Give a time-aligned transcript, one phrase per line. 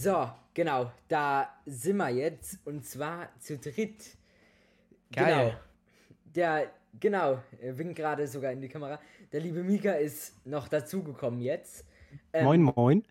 [0.00, 4.16] So, genau, da sind wir jetzt und zwar zu dritt.
[5.10, 5.26] Geil.
[5.26, 5.54] Genau.
[6.36, 6.70] Der,
[7.00, 9.00] genau, winkt gerade sogar in die Kamera.
[9.32, 11.84] Der liebe Mika ist noch dazugekommen jetzt.
[12.32, 13.04] Ähm, Moin, moin.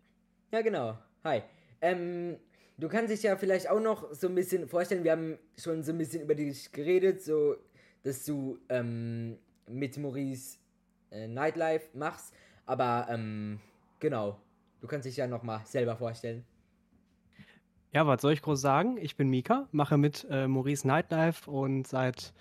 [0.53, 0.97] Ja, genau.
[1.25, 1.41] Hi.
[1.81, 2.37] Ähm,
[2.77, 5.91] du kannst dich ja vielleicht auch noch so ein bisschen vorstellen, wir haben schon so
[5.91, 7.57] ein bisschen über dich geredet, so,
[8.03, 10.57] dass du ähm, mit Maurice
[11.11, 12.33] äh, Nightlife machst,
[12.65, 13.59] aber ähm,
[13.99, 14.39] genau,
[14.79, 16.45] du kannst dich ja noch mal selber vorstellen.
[17.93, 18.97] Ja, was soll ich groß sagen?
[18.99, 22.33] Ich bin Mika, mache mit äh, Maurice Nightlife und seit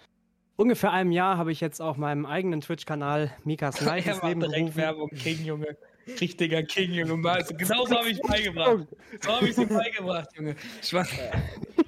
[0.56, 4.76] ungefähr einem Jahr habe ich jetzt auch meinen eigenen Twitch-Kanal Mikas Night Er macht direkt.
[4.76, 5.76] Werbung, King, Junge.
[6.20, 7.44] Richtiger King, Junge.
[7.58, 8.86] Genau so habe ich beigebracht.
[9.20, 10.56] So habe ich sie beigebracht, Junge.
[10.82, 11.04] Schwa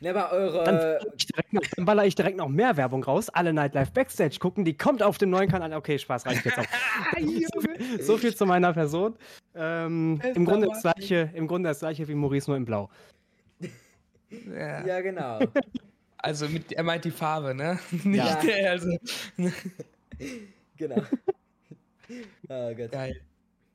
[0.00, 3.28] Ne, aber eure, Dann, ich direkt noch, dann baller ich direkt noch mehr Werbung raus.
[3.30, 5.72] Alle Nightlife Backstage gucken, die kommt auf dem neuen Kanal.
[5.74, 6.64] Okay, Spaß, reicht jetzt auch.
[7.54, 9.16] so, viel, so viel zu meiner Person.
[9.54, 12.90] Ähm, im, Grunde das gleiche, Im Grunde das gleiche wie Maurice, nur in Blau.
[14.30, 14.86] ja.
[14.86, 15.40] ja genau.
[16.20, 17.78] Also, mit, er meint die Farbe, ne?
[18.02, 18.40] Nicht Ja.
[18.40, 18.88] der, also.
[20.76, 21.00] genau.
[22.48, 22.90] Oh Gott.
[22.90, 23.20] Geil.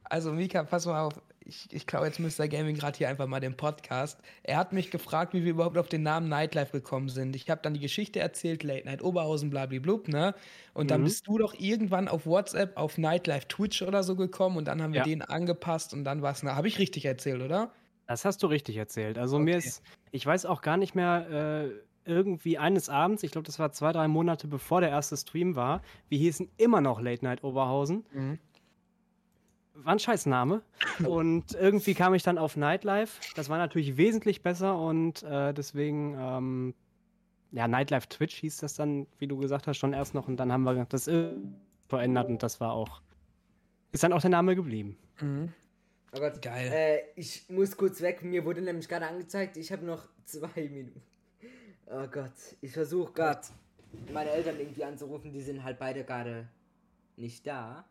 [0.03, 1.13] Also, Mika, pass mal auf.
[1.45, 2.47] Ich, ich glaube, jetzt Mr.
[2.47, 4.19] Gaming gerade hier einfach mal den Podcast.
[4.43, 7.35] Er hat mich gefragt, wie wir überhaupt auf den Namen Nightlife gekommen sind.
[7.35, 10.35] Ich habe dann die Geschichte erzählt, Late Night Oberhausen, blablablub, ne?
[10.73, 11.05] Und dann Mhm.
[11.05, 14.93] bist du doch irgendwann auf WhatsApp auf Nightlife Twitch oder so gekommen und dann haben
[14.93, 15.05] wir Ja.
[15.05, 16.43] den angepasst und dann war es.
[16.43, 17.71] Habe ich richtig erzählt, oder?
[18.07, 19.17] Das hast du richtig erzählt.
[19.17, 19.67] Also mir Okay.
[19.67, 21.69] ist, ich weiß auch gar nicht mehr, äh,
[22.05, 25.81] irgendwie eines Abends, ich glaube, das war zwei, drei Monate bevor der erste Stream war,
[26.09, 28.05] wir hießen immer noch Late Night Oberhausen.
[28.13, 28.39] Mhm.
[29.75, 30.61] War ein Scheißname.
[31.05, 33.19] Und irgendwie kam ich dann auf Nightlife.
[33.35, 36.73] Das war natürlich wesentlich besser und äh, deswegen, ähm,
[37.51, 40.51] ja, Nightlife Twitch hieß das dann, wie du gesagt hast, schon erst noch und dann
[40.51, 41.31] haben wir das äh,
[41.87, 43.01] verändert und das war auch,
[43.91, 44.97] ist dann auch der Name geblieben.
[45.19, 45.51] Mhm.
[46.15, 46.41] Oh Gott.
[46.41, 46.71] Geil.
[46.71, 48.23] Äh, ich muss kurz weg.
[48.23, 51.01] Mir wurde nämlich gerade angezeigt, ich habe noch zwei Minuten.
[51.87, 52.31] Oh Gott.
[52.61, 53.41] Ich versuche gerade
[54.11, 55.33] meine Eltern irgendwie anzurufen.
[55.33, 56.47] Die sind halt beide gerade
[57.15, 57.85] nicht da.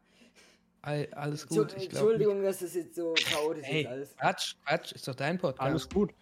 [0.82, 1.72] All, alles gut.
[1.76, 4.16] Ich glaub, Entschuldigung, dass das jetzt so chaotisch Hey, ist alles.
[4.16, 5.60] Quatsch, Quatsch, ist doch dein Podcast.
[5.70, 6.12] Alles gut.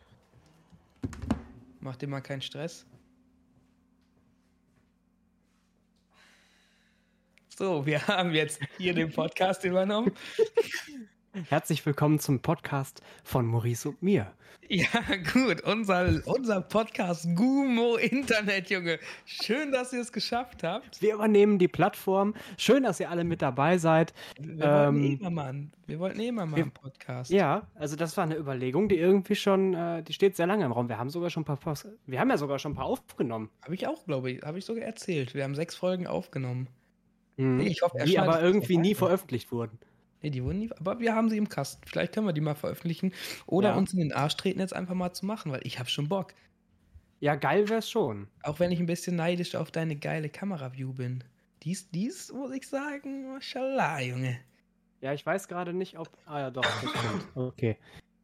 [1.80, 2.84] Mach dir mal keinen Stress.
[7.56, 10.12] So, wir haben jetzt hier den Podcast übernommen.
[11.48, 14.32] Herzlich willkommen zum Podcast von Maurice und mir.
[14.68, 14.86] Ja,
[15.32, 15.62] gut.
[15.62, 18.98] Unser, unser Podcast Gumo Internet, Junge.
[19.24, 21.00] Schön, dass ihr es geschafft habt.
[21.02, 22.34] Wir übernehmen die Plattform.
[22.56, 24.12] Schön, dass ihr alle mit dabei seid.
[24.38, 25.72] Wir wollten eh Ähm, mal machen.
[25.86, 27.30] Wir wollten eh mal machen wir- einen Podcast.
[27.32, 30.72] Ja, also das war eine Überlegung, die irgendwie schon, äh, die steht sehr lange im
[30.72, 30.88] Raum.
[30.88, 33.50] Wir haben sogar schon ein paar, Post wir haben ja sogar schon ein paar aufgenommen.
[33.62, 34.42] Habe ich auch, glaube ich.
[34.42, 35.34] Habe ich sogar erzählt.
[35.34, 36.68] Wir haben sechs Folgen aufgenommen.
[37.36, 37.60] Mhm.
[37.60, 39.78] Ich hoffe, er die aber irgendwie nie veröffentlicht wurden.
[40.22, 41.82] Nee, die wurden nie, aber wir haben sie im Kasten.
[41.86, 43.12] Vielleicht können wir die mal veröffentlichen.
[43.46, 43.76] Oder Ja.
[43.76, 46.34] uns in den Arsch treten, jetzt einfach mal zu machen, weil ich habe schon Bock.
[47.20, 48.28] Ja, geil wär's schon.
[48.42, 51.24] Auch wenn ich ein bisschen neidisch auf deine geile Kamera-View bin.
[51.62, 54.38] Dies, dies, muss ich sagen, mashallah, Junge.
[55.02, 56.08] Ja, ich weiß gerade nicht, ob.
[56.26, 56.62] Ah ja, doch.
[57.34, 57.76] Okay.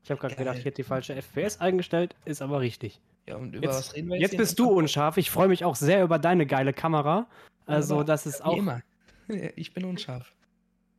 [0.03, 3.01] Ich habe gerade gedacht, ich hätte die falsche FPS eingestellt, ist aber richtig.
[3.27, 4.39] Ja, und über was Jetzt, reden wir jetzt hier?
[4.39, 5.17] bist du unscharf.
[5.17, 7.27] Ich freue mich auch sehr über deine geile Kamera.
[7.67, 8.57] Also, das ist Wie auch.
[8.57, 8.83] immer.
[9.57, 10.33] Ich bin unscharf.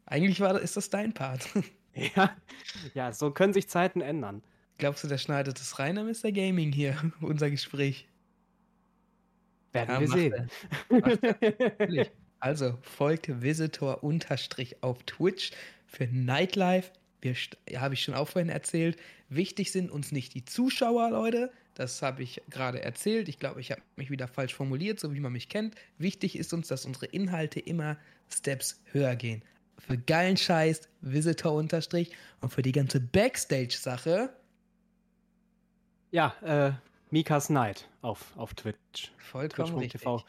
[0.08, 1.48] Eigentlich war, ist das dein Part.
[2.16, 2.38] Ja,
[2.94, 4.44] ja, so können sich Zeiten ändern.
[4.78, 8.08] Glaubst du, der schneidet es rein, der Gaming hier, unser Gespräch.
[9.74, 10.52] Werden Ja, wir sehen.
[12.40, 15.54] Also folgt Visitor unterstrich auf Twitch
[15.88, 16.92] für Nightlife.
[17.20, 17.36] Wir
[17.78, 18.98] habe ich schon auch vorhin erzählt.
[19.30, 21.52] Wichtig sind uns nicht die Zuschauer, Leute.
[21.74, 23.28] Das habe ich gerade erzählt.
[23.28, 25.74] Ich glaube, ich habe mich wieder falsch formuliert, so wie man mich kennt.
[25.98, 27.98] Wichtig ist uns, dass unsere Inhalte immer
[28.32, 29.42] Steps höher gehen.
[29.80, 32.12] Für geilen Scheiß Visitor unterstrich
[32.42, 34.30] und für die ganze Backstage-Sache
[36.12, 36.72] Ja, äh,
[37.12, 39.12] Mikas Night auf, auf Twitch.
[39.18, 40.02] vollkommen richtig.
[40.02, 40.24] Twitch.tv.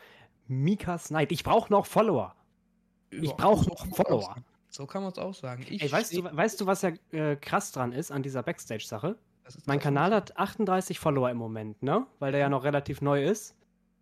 [0.48, 1.32] Mikas Night.
[1.32, 2.34] Ich brauche noch Follower.
[3.10, 4.36] Ich brauche noch Follower.
[4.70, 5.64] So kann man es auch sagen.
[5.68, 9.16] Ey, weißt du, weißt du, was ja äh, krass dran ist an dieser Backstage-Sache?
[9.64, 12.06] Mein Kanal hat 38 Follower im Moment, ne?
[12.18, 13.54] Weil der ja noch relativ neu ist.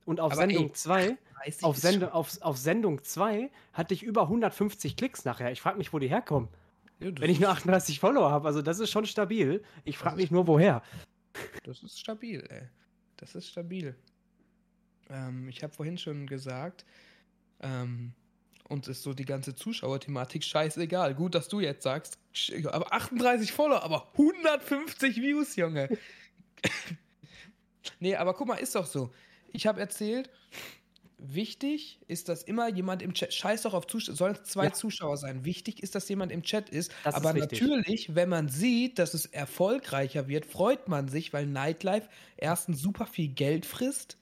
[0.04, 4.03] Und auf Aber Sendung ey, 2, 30 auf, Sende, auf, auf Sendung 2 hatte ich
[4.03, 5.53] über 150 Klicks nachher.
[5.53, 6.49] Ich frage mich, wo die herkommen.
[7.00, 9.62] Ja, Wenn ich nur ist- 38 Follower habe, also das ist schon stabil.
[9.85, 10.83] Ich frage mich nur, woher.
[11.65, 12.62] Das ist stabil, ey.
[13.19, 13.94] Das ist stabil.
[15.11, 16.85] Ähm, ich habe vorhin schon gesagt,
[17.61, 18.12] ähm,
[18.69, 21.15] uns ist so die ganze Zuschauerthematik scheißegal.
[21.15, 22.19] Gut, dass du jetzt sagst,
[22.65, 25.97] aber 38 Follower, aber 150 Views, Junge.
[28.00, 29.12] nee, aber guck mal, ist doch so.
[29.53, 30.31] Ich habe erzählt,
[31.18, 34.72] wichtig ist, dass immer jemand im Chat, scheiß doch auf Zuschauer, soll zwei Ja.
[34.72, 35.44] Zuschauer sein.
[35.44, 36.92] Wichtig ist, dass jemand im Chat ist.
[37.02, 37.62] Das ist aber wichtig.
[37.62, 43.06] natürlich, wenn man sieht, dass es erfolgreicher wird, freut man sich, weil Nightlife erstens super
[43.06, 44.18] viel Geld frisst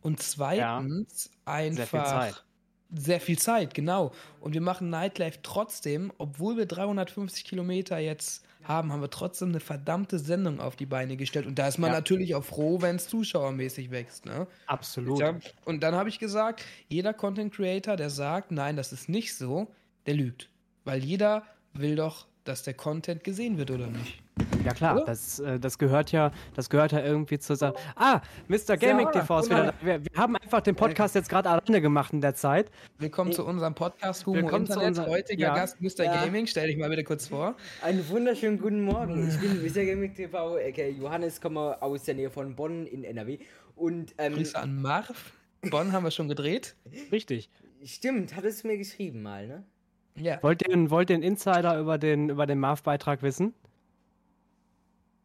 [0.00, 2.44] und zweitens einfach viel Zeit.
[2.90, 4.12] sehr viel Zeit, genau.
[4.40, 9.60] Und wir machen Nightlife trotzdem, obwohl wir 350 Kilometer jetzt haben, haben wir trotzdem eine
[9.60, 11.46] verdammte Sendung auf die Beine gestellt.
[11.46, 11.96] Und da ist man Ja.
[11.96, 14.26] natürlich auch froh, wenn es zuschauermäßig wächst.
[14.26, 14.46] Ne?
[14.66, 15.22] Absolut.
[15.64, 19.68] Und dann habe ich gesagt, jeder Content Creator, der sagt, nein, das ist nicht so,
[20.06, 20.48] der lügt.
[20.84, 24.22] Weil jeder will doch, dass der Content gesehen wird, oder nicht?
[24.64, 25.04] Ja klar, Oder?
[25.06, 27.74] das, äh, das gehört ja, das gehört ja irgendwie zur Sache.
[27.96, 28.76] Ah, Mr.
[28.76, 29.74] Gaming TV ist wieder da.
[29.80, 32.70] Wir, wir haben einfach den Podcast jetzt gerade alleine gemacht in der Zeit.
[32.98, 34.98] Willkommen zu unserem Podcast Humo Willkommen zu Internet.
[34.98, 35.54] unser- Heutiger ja.
[35.54, 36.04] Gast Mr.
[36.04, 36.24] Ja.
[36.24, 36.46] Gaming.
[36.46, 37.56] Stell dich mal bitte kurz vor.
[37.82, 39.28] Einen wunderschönen guten Morgen.
[39.28, 39.84] Ich bin Mr.
[39.86, 43.38] Gaming TV, aka Johannes, komme aus der Nähe von Bonn in NRW.
[43.76, 45.32] Und ähm, Grüße an Marv.
[45.70, 46.74] Bonn haben wir schon gedreht.
[47.12, 47.48] Richtig.
[47.84, 49.64] stimmt, hattest du mir geschrieben mal, ne?
[50.16, 50.42] Ja.
[50.42, 53.54] Wollt ihr, einen- wollt ihr einen Insider über den, über den Marv-Beitrag wissen?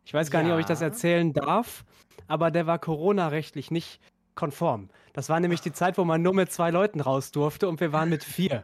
[0.05, 0.87] Ich weiß gar nicht, ob ich das Ja.
[0.87, 1.85] erzählen darf,
[2.27, 3.99] aber der war Corona-rechtlich nicht
[4.33, 4.89] konform.
[5.13, 7.91] Das war nämlich die Zeit, wo man nur mit zwei Leuten raus durfte und wir
[7.93, 8.63] waren mit vier.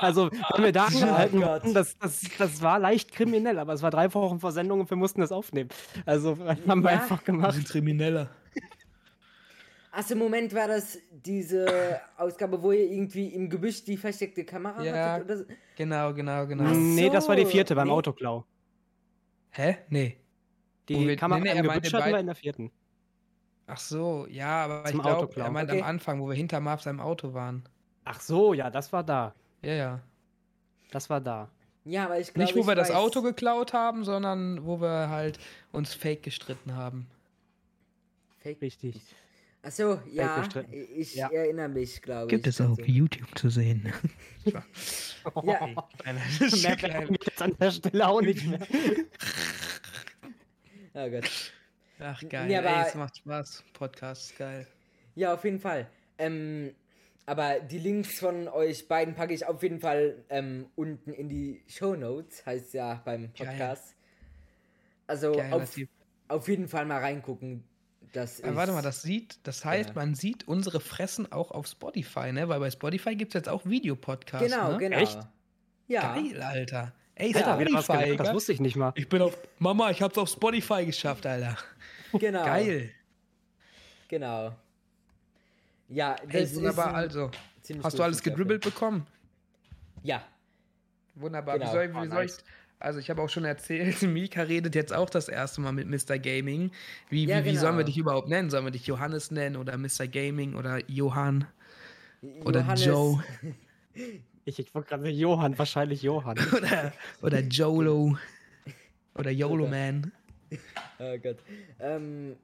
[0.00, 3.90] Also, wenn wir da angehalten wurden, das, das, das war leicht kriminell, aber es war
[3.90, 5.70] drei Wochen vor Sendung und wir mussten das aufnehmen.
[6.06, 6.36] Also,
[6.68, 7.00] haben wir Ja.
[7.00, 7.54] einfach Wir gemacht.
[7.54, 8.28] sind Krimineller.
[9.92, 15.12] Achso, Moment, war das diese Ausgabe, wo ihr irgendwie im Gebüsch die versteckte Kamera Ja.
[15.12, 15.24] hattet?
[15.24, 15.44] Oder so?
[15.76, 16.64] Genau, genau, genau.
[16.64, 17.92] Ach Nee, das war die so, vierte beim nee.
[17.94, 18.44] Autoklau.
[19.50, 19.78] Hä?
[19.88, 20.16] Nee.
[20.88, 22.70] Die wir- Kamera nee, nee, im Gebüsch hatten wir in der vierten.
[23.66, 25.44] Ach so, ja, aber Zum ich glaube, Autoklau.
[25.44, 25.80] er meint Okay.
[25.80, 27.64] am Anfang, wo wir hinter Marv seinem Auto waren.
[28.04, 29.34] Ach so, ja, das war da.
[29.62, 30.00] Ja, ja.
[30.92, 31.48] Das war da.
[31.84, 32.40] Ja, aber ich glaube.
[32.44, 35.38] Nicht, wo ich wir das weiß- Auto geklaut haben, sondern wo wir halt
[35.72, 37.08] uns fake gestritten haben.
[38.38, 38.60] Fake.
[38.60, 39.00] Richtig.
[39.62, 40.48] Achso, ja,
[40.94, 41.28] ich Ja.
[41.30, 42.30] erinnere mich, glaube ich.
[42.30, 42.90] Gibt es auf dazu.
[42.90, 43.92] YouTube zu sehen.
[44.46, 44.64] Ja,
[45.44, 45.76] Mehr
[46.82, 48.58] Werbung jetzt an der Stelle auch nicht mehr.
[50.94, 51.52] oh Gott.
[51.98, 53.64] Ach geil, Ja, ey, aber- es macht Spaß.
[53.74, 54.66] Podcast ist geil.
[55.14, 55.90] Ja, auf jeden Fall.
[56.16, 56.74] Ähm,
[57.26, 61.62] aber die Links von euch beiden packe ich auf jeden Fall ähm, unten in die
[61.68, 63.46] Show Notes, heißt ja beim Geil.
[63.48, 63.94] Podcast.
[65.06, 65.76] Also Geiler auf,
[66.28, 67.64] auf jeden Fall mal reingucken.
[68.12, 69.94] Das Aber ist, warte mal, das sieht, das heißt, Ja.
[69.94, 72.48] man sieht unsere Fressen auch auf Spotify, ne?
[72.48, 74.50] Weil bei Spotify gibt es jetzt auch Videopodcasts.
[74.50, 74.78] Genau, ne?
[74.78, 74.96] genau.
[74.98, 75.18] Echt?
[75.86, 76.14] Ja.
[76.14, 76.92] Geil, Alter.
[77.14, 77.92] Ey, Alter, Spotify.
[77.98, 78.92] gelernt, das wusste ich nicht mal.
[78.96, 79.36] ich bin auf.
[79.58, 81.56] Mama, ich hab's auf Spotify geschafft, Alter.
[82.12, 82.44] Genau.
[82.44, 82.90] Geil.
[84.08, 84.54] Genau.
[85.88, 87.30] Ja, Ey, das wunderbar, ist ein also.
[87.84, 89.06] Hast du alles gedribbelt bekommen?
[90.02, 90.22] Ja.
[91.14, 91.58] Wunderbar.
[91.58, 91.70] Genau.
[91.70, 92.44] Wie soll, ich- Oh, wie soll ich, nice.
[92.80, 96.18] Also ich habe auch schon erzählt, Mika redet jetzt auch das erste Mal mit Mr.
[96.18, 96.70] Gaming.
[97.08, 97.86] Wie, Ja, wie, wie sollen wir genau.
[97.86, 98.50] dich überhaupt nennen?
[98.50, 100.08] Sollen wir dich Johannes nennen oder Mr.
[100.08, 101.46] Gaming oder Johann
[102.44, 103.22] oder Johannes- Joe
[104.46, 106.38] Ich, ich wollte gerade sagen, Johann, wahrscheinlich Johann.
[106.56, 106.92] oder,
[107.22, 108.16] oder Jolo
[109.14, 110.10] oder Yolo Man.
[110.98, 111.36] Oh Gott.
[111.78, 112.34] Ähm,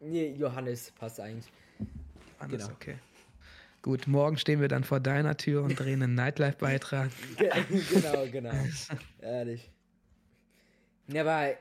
[0.00, 1.52] nee, Johannes passt eigentlich.
[2.38, 2.72] Alles Genau.
[2.74, 2.96] okay.
[3.84, 7.10] Gut, morgen stehen wir dann vor deiner Tür und drehen einen Nightlife-Beitrag.
[7.36, 7.50] Ge-
[7.92, 8.54] genau, genau.
[9.20, 9.70] Ehrlich.
[11.08, 11.52] Ja, aber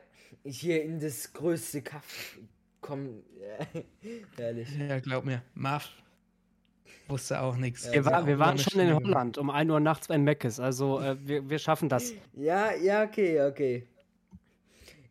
[0.46, 2.38] hier in das größte Kaff
[2.80, 3.24] kommen.
[4.38, 4.70] Ehrlich.
[4.80, 5.42] Ja, glaub mir.
[5.54, 5.90] Marv
[7.10, 7.92] wusste auch nichts.
[7.92, 8.94] Wir, war, wir waren schon in.
[8.94, 10.62] Holland um 1 Uhr nachts bei Meckes.
[10.62, 12.14] Also äh, wir, wir schaffen das.
[12.38, 13.86] Ja, ja, okay, okay.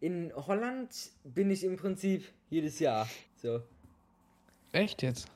[0.01, 0.89] In Holland
[1.25, 3.07] bin ich im Prinzip jedes Jahr.
[3.37, 3.61] So.
[4.73, 5.29] Echt jetzt?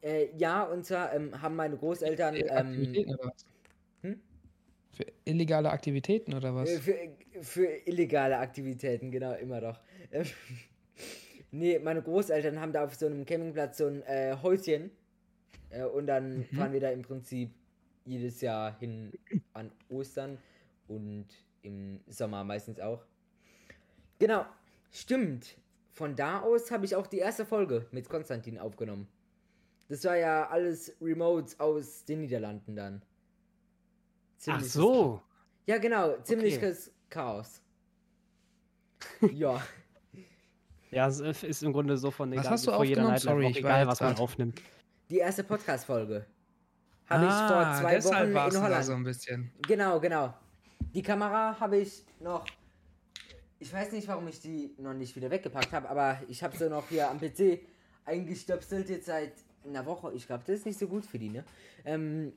[0.00, 2.36] Äh, ja, und zwar ähm, haben meine Großeltern.
[2.36, 2.92] Ähm,
[4.02, 4.20] hm?
[4.92, 6.70] Für illegale Aktivitäten oder was?
[6.70, 6.94] Äh, Für,
[7.42, 9.80] für illegale Aktivitäten, genau, immer doch.
[11.50, 14.90] Nee, meine Großeltern haben da auf so einem Campingplatz so ein äh, Häuschen.
[15.70, 16.44] Äh, und dann Mhm.
[16.44, 17.50] fahren wir da im Prinzip
[18.04, 19.12] jedes Jahr hin
[19.54, 20.38] an Ostern
[20.88, 21.26] und
[21.62, 23.04] im Sommer meistens auch.
[24.18, 24.44] Genau,
[24.90, 25.56] stimmt.
[25.92, 29.08] Von da aus habe ich auch die erste Folge mit Konstantin aufgenommen.
[29.88, 33.02] Das war ja alles Remotes aus den Niederlanden dann.
[33.02, 35.22] Ach Ziemliches so.
[35.66, 36.94] ja, genau, ziemliches Okay.
[37.10, 37.62] Chaos.
[39.32, 39.62] ja,
[40.90, 43.02] Ja, es ist im Grunde so von Was egal, hast du vor jeder?
[43.02, 44.60] Nightlife, Sorry, ich egal, was man aufnimmt.
[45.10, 46.26] die erste Podcast-Folge.
[47.08, 48.84] Habe ich Ah, vor zwei Wochen in Holland.
[48.84, 49.50] so ein bisschen.
[49.66, 50.34] Genau, genau.
[50.94, 52.44] Die Kamera habe ich noch.
[53.58, 56.68] Ich weiß nicht, warum ich die noch nicht wieder weggepackt habe, aber ich habe sie
[56.68, 57.60] noch hier am PC
[58.04, 59.32] eingestöpselt jetzt seit
[59.68, 60.12] einer Woche.
[60.14, 61.44] Ich glaube, das ist nicht so gut für die, ne?
[61.84, 62.32] Ähm,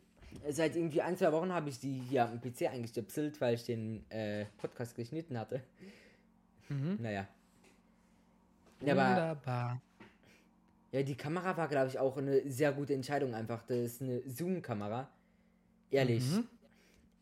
[0.50, 4.10] seit irgendwie ein, zwei Wochen habe ich die hier am PC eingestöpselt, weil ich den
[4.10, 5.62] äh, Podcast geschnitten hatte.
[6.70, 6.98] Mhm.
[7.00, 7.28] Naja.
[8.82, 9.82] Ja, aber Wunderbar.
[10.92, 13.64] Ja, die Kamera war, glaube ich, auch eine sehr gute Entscheidung einfach.
[13.64, 15.10] Das ist eine Zoom-Kamera.
[15.90, 16.30] Ehrlich.
[16.30, 16.48] Mhm.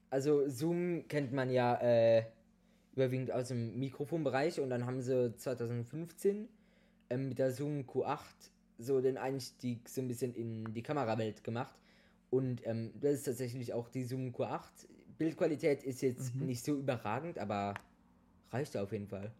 [0.10, 2.24] Also Zoom kennt man ja äh,
[2.96, 6.48] überwiegend aus dem Mikrofonbereich und dann haben sie 2015
[7.12, 8.20] ähm, mit der Zoom Q8
[8.80, 11.76] so den Einstieg so ein bisschen in die Kamerawelt gemacht.
[12.32, 14.62] Und ähm, das ist tatsächlich auch die Zoom Q8.
[15.18, 16.46] Bildqualität ist jetzt Mhm.
[16.46, 17.74] nicht so überragend, aber
[18.52, 19.32] reicht auf jeden Fall.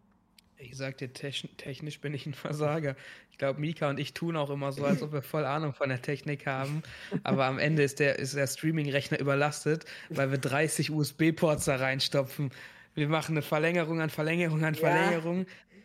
[0.58, 2.94] Ich sag dir, techn- technisch bin ich ein Versager.
[3.30, 5.88] Ich glaube, Mika und ich tun auch immer so, als ob wir voll Ahnung von
[5.88, 6.82] der Technik haben.
[7.22, 12.50] Aber am Ende ist der, ist der Streaming-Rechner überlastet, weil wir 30 USB-Ports da reinstopfen.
[12.94, 14.80] Wir machen eine Verlängerung an Verlängerung an Ja.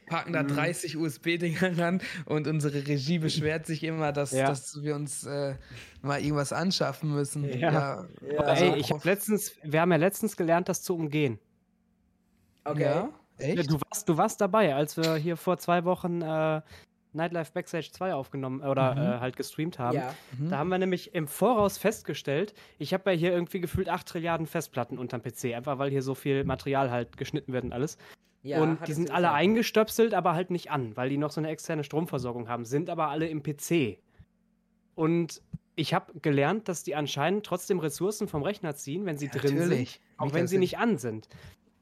[0.05, 0.47] Packen da Mhm.
[0.49, 4.47] 30 USB-Dinger ran und unsere Regie beschwert sich immer, dass, Ja.
[4.47, 5.55] dass wir uns äh,
[6.01, 7.43] mal irgendwas anschaffen müssen.
[7.57, 7.71] Ja.
[7.71, 8.05] Ja.
[8.39, 11.39] also Ey, ich habe letztens, wir haben ja letztens gelernt, das zu umgehen.
[12.63, 12.81] Okay.
[12.83, 13.09] Ja,
[13.39, 13.69] Ja, echt?
[13.71, 16.61] du, warst, du warst dabei, als wir hier vor zwei Wochen äh,
[17.13, 19.01] Nightlife Backstage 2 aufgenommen oder Mhm.
[19.01, 19.95] äh, halt gestreamt haben.
[19.97, 20.13] Ja.
[20.37, 20.49] Mhm.
[20.49, 24.47] Da haben wir nämlich im Voraus festgestellt, ich habe ja hier irgendwie gefühlt 8 Trilliarden
[24.47, 27.97] Festplatten unterm PC, einfach weil hier so viel Material halt geschnitten wird und alles.
[28.45, 31.49] Ja und die sind alle eingestöpselt, aber halt nicht an, weil die noch so eine
[31.49, 33.97] externe Stromversorgung haben, sind aber alle im PC.
[34.95, 35.41] Und
[35.75, 39.57] ich habe gelernt, dass die anscheinend trotzdem Ressourcen vom Rechner ziehen, wenn sie drin sind,
[39.59, 39.99] Natürlich.
[40.17, 41.27] auch Mika wenn sie sind- nicht an sind.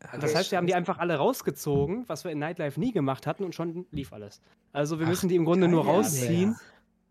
[0.06, 0.18] Okay.
[0.20, 3.44] Das heißt, wir haben die einfach alle rausgezogen, was wir in Nightlife nie gemacht hatten
[3.44, 4.42] und schon lief alles.
[4.74, 6.58] Also wir Ach, müssen die im Grunde nur rausziehen.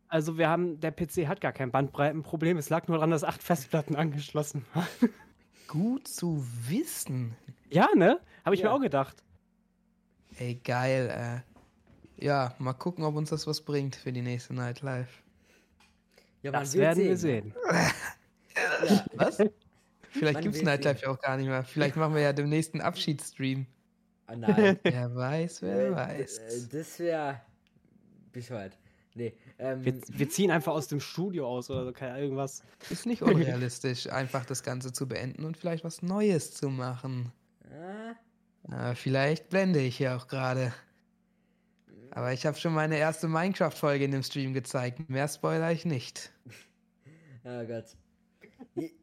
[0.09, 2.59] Also wir haben, der PC hat gar kein Bandbreitenproblem.
[2.59, 4.87] Es lag nur daran, dass acht Festplatten angeschlossen waren.
[5.69, 7.35] Gut zu wissen.
[7.71, 8.21] ja, ne?
[8.45, 8.69] Habe ich Ja.
[8.69, 9.23] mir auch gedacht.
[10.39, 11.43] Ey, geil,
[12.19, 12.25] äh.
[12.25, 15.09] Ja, mal gucken, ob uns das was bringt für die nächste Nightlife.
[16.43, 17.55] Ja, Das werden wir sehen.
[18.87, 19.07] Ja.
[19.15, 19.39] Was?
[20.11, 21.09] Vielleicht gibt's wird Nightlife sehen.
[21.09, 21.65] ja auch gar nicht mehr.
[21.65, 23.67] Vielleicht machen wir ja demnächst einen Abschiedsstream.
[24.27, 24.79] Ah, nein.
[24.83, 26.39] Wer weiß, wer Äh, weiß.
[26.39, 27.41] äh, Das wäre
[28.31, 28.77] bescheuert.
[29.15, 29.33] Nee.
[29.59, 32.63] Ähm, Wir, wir ziehen einfach aus dem Studio aus oder so, keine irgendwas.
[32.91, 37.33] Ist nicht unrealistisch, einfach das Ganze zu beenden und vielleicht was Neues zu machen.
[38.73, 40.73] Aber vielleicht blende ich ja auch gerade.
[42.11, 45.09] Aber ich habe schon meine erste Minecraft-Folge in dem Stream gezeigt.
[45.09, 46.33] Mehr spoiler ich nicht.
[47.45, 47.97] oh Gott.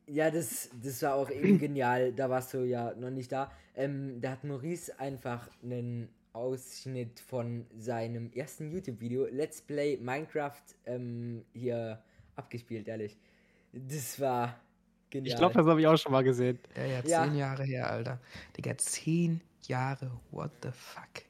[0.08, 2.14] Ja, das, das war auch eben genial.
[2.14, 3.52] Da warst du ja noch nicht da.
[3.76, 11.44] Ähm, da hat Maurice einfach einen Ausschnitt von seinem ersten YouTube-Video, Let's Play Minecraft, ähm,
[11.54, 12.02] hier
[12.36, 13.18] abgespielt, ehrlich.
[13.74, 14.60] Das war
[15.10, 15.34] genial.
[15.34, 16.60] Ich glaube, das habe ich auch schon mal gesehen.
[16.76, 17.24] Ja, ja, Ja.
[17.26, 18.20] zehn Jahre her, Alter.
[18.58, 21.24] Digga, zehn Jahre, what the fuck.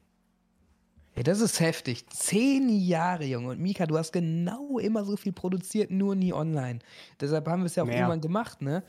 [1.15, 2.07] Ey, das ist heftig.
[2.09, 3.49] Zehn Jahre, Junge.
[3.49, 6.79] Und Mika, du hast genau immer so viel produziert, nur nie online.
[7.19, 7.97] Deshalb haben wir es ja auch Mehr.
[7.97, 8.83] irgendwann gemacht, ne?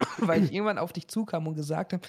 [0.18, 2.02] Weil ich irgendwann auf dich zukam und gesagt habe,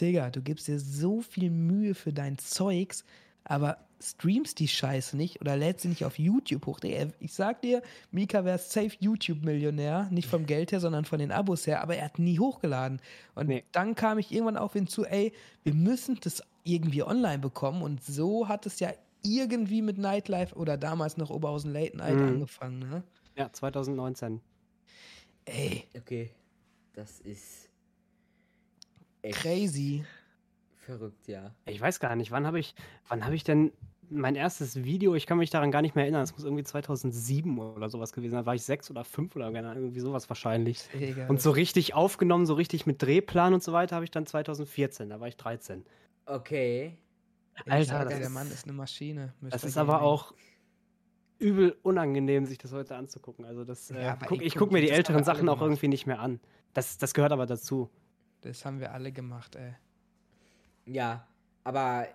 [0.00, 3.04] Digga, du gibst dir so viel Mühe für dein Zeugs,
[3.42, 6.80] aber streamst die Scheiße nicht oder lädst sie nicht auf YouTube hoch.
[7.20, 11.66] Ich sag dir, Mika wäre safe YouTube-Millionär, nicht vom Geld her, sondern von den Abos
[11.66, 13.00] her, aber er hat nie hochgeladen.
[13.34, 13.64] Und Nee.
[13.72, 15.32] dann kam ich irgendwann auf ihn zu, ey,
[15.64, 17.82] wir müssen das irgendwie online bekommen.
[17.82, 18.92] Und so hat es ja
[19.22, 22.24] irgendwie mit Nightlife oder damals noch Oberhausen Late Night Mhm.
[22.24, 23.02] angefangen, ne?
[23.36, 24.40] Ja, 2019.
[25.44, 26.30] Ey, Okay,
[26.94, 27.68] das ist
[29.22, 30.04] echt crazy.
[30.80, 31.54] Verrückt, ja.
[31.66, 32.74] Ich weiß gar nicht, wann habe ich,
[33.08, 33.72] wann habe ich denn
[34.12, 37.58] mein erstes Video, ich kann mich daran gar nicht mehr erinnern, es muss irgendwie 2007
[37.58, 40.88] oder sowas gewesen sein, war ich sechs oder fünf oder irgendwie sowas wahrscheinlich.
[40.92, 44.26] Digga, Und so richtig aufgenommen, so richtig mit Drehplan und so weiter, habe ich dann
[44.26, 45.84] 2014, da war ich 13.
[46.26, 46.98] Okay.
[47.66, 49.34] Alter, sag dir, das der ist- Mann ist eine Maschine.
[49.42, 50.34] Das ist aber auch
[51.38, 53.44] übel unangenehm, sich das heute anzugucken.
[53.44, 55.88] Also das, äh, Ja, aber guck, ich guck, gucke mir die älteren Sachen auch irgendwie
[55.88, 56.40] nicht mehr an.
[56.74, 57.88] Das, das gehört aber dazu.
[58.42, 59.74] Das haben wir alle gemacht, ey.
[60.92, 61.26] Ja,
[61.64, 62.06] aber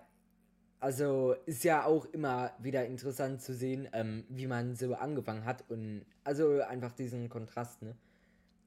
[0.80, 5.64] also ist ja auch immer wieder interessant zu sehen, ähm, wie man so angefangen hat
[5.68, 7.94] und also einfach diesen Kontrast, ne?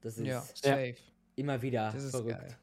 [0.00, 0.96] Das ist Ja, safe.
[1.36, 2.38] immer wieder Das ist verrückt.
[2.40, 2.56] geil.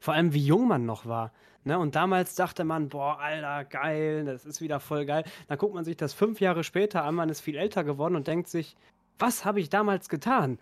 [0.00, 1.32] Vor allem, wie jung man noch war.
[1.64, 1.78] Ne?
[1.78, 5.24] Und damals dachte man, boah, Alter, geil, das ist wieder voll geil.
[5.48, 8.26] Dann guckt man sich das fünf Jahre später an, man ist viel älter geworden und
[8.26, 8.76] denkt sich,
[9.18, 10.58] was habe ich damals getan?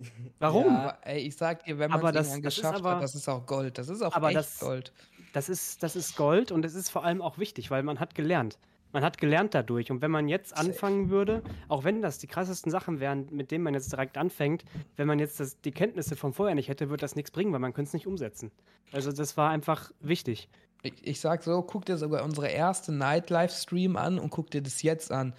[0.38, 0.66] Warum?
[0.66, 0.78] Ja.
[0.80, 3.14] Aber ey, ich sag dir, wenn man es das- das ist geschafft aber- hat, das
[3.14, 3.76] ist auch Gold.
[3.78, 4.92] Das ist auch Aber echt das- Gold.
[5.34, 8.14] Das ist, das ist Gold und es ist vor allem auch wichtig, weil man hat
[8.14, 8.56] gelernt.
[8.92, 9.90] Man hat gelernt dadurch.
[9.90, 13.64] Und wenn man jetzt anfangen würde, auch wenn das die krassesten Sachen wären, mit denen
[13.64, 14.64] man jetzt direkt anfängt,
[14.94, 17.58] wenn man jetzt das, die Kenntnisse von vorher nicht hätte, würde das nichts bringen, weil
[17.58, 18.52] man könnte es nicht umsetzen.
[18.92, 20.48] Also das war einfach wichtig.
[20.84, 24.82] Ich, ich sag so, guck dir sogar unsere erste Nightlife-Stream an und guck dir das
[24.82, 25.34] jetzt an.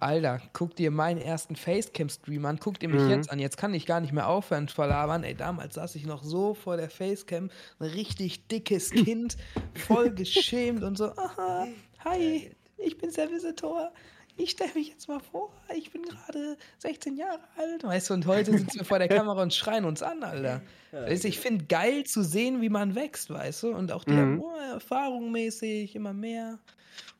[0.00, 3.08] Alter, guck dir meinen ersten Facecam-Stream an, guck dir mich Mhm.
[3.10, 3.38] jetzt an.
[3.38, 5.24] Jetzt kann ich gar nicht mehr aufhören zu verlabern.
[5.24, 9.36] Ey, damals saß ich noch so vor der Facecam, ein richtig dickes Kind,
[9.74, 11.68] voll geschämt und so, aha,
[12.04, 13.92] hi, ich bin's der Visitor.
[14.36, 18.26] ich stelle mich jetzt mal vor, ich bin gerade 16 Jahre alt, weißt du, und
[18.26, 20.60] heute sitzen wir vor der Kamera und schreien uns an, Alter.
[20.92, 24.42] Weißt ich finde geil zu sehen, wie man wächst, weißt du, und auch die Mhm.
[24.72, 26.58] Erfahrung mäßig, immer mehr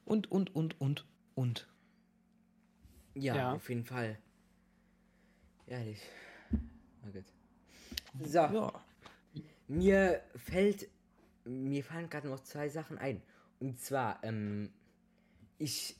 [0.06, 1.04] und, und, und, und,
[1.35, 1.66] und.
[3.14, 3.52] Ja, Ja.
[3.54, 4.18] auf jeden Fall.
[5.66, 6.00] Ehrlich.
[6.52, 7.25] Oh Gott.
[8.26, 8.73] So, Ja.
[9.68, 10.88] mir fällt,
[11.44, 13.23] mir fallen gerade noch zwei Sachen ein.
[13.61, 14.71] Und zwar, ähm,
[15.59, 15.97] ich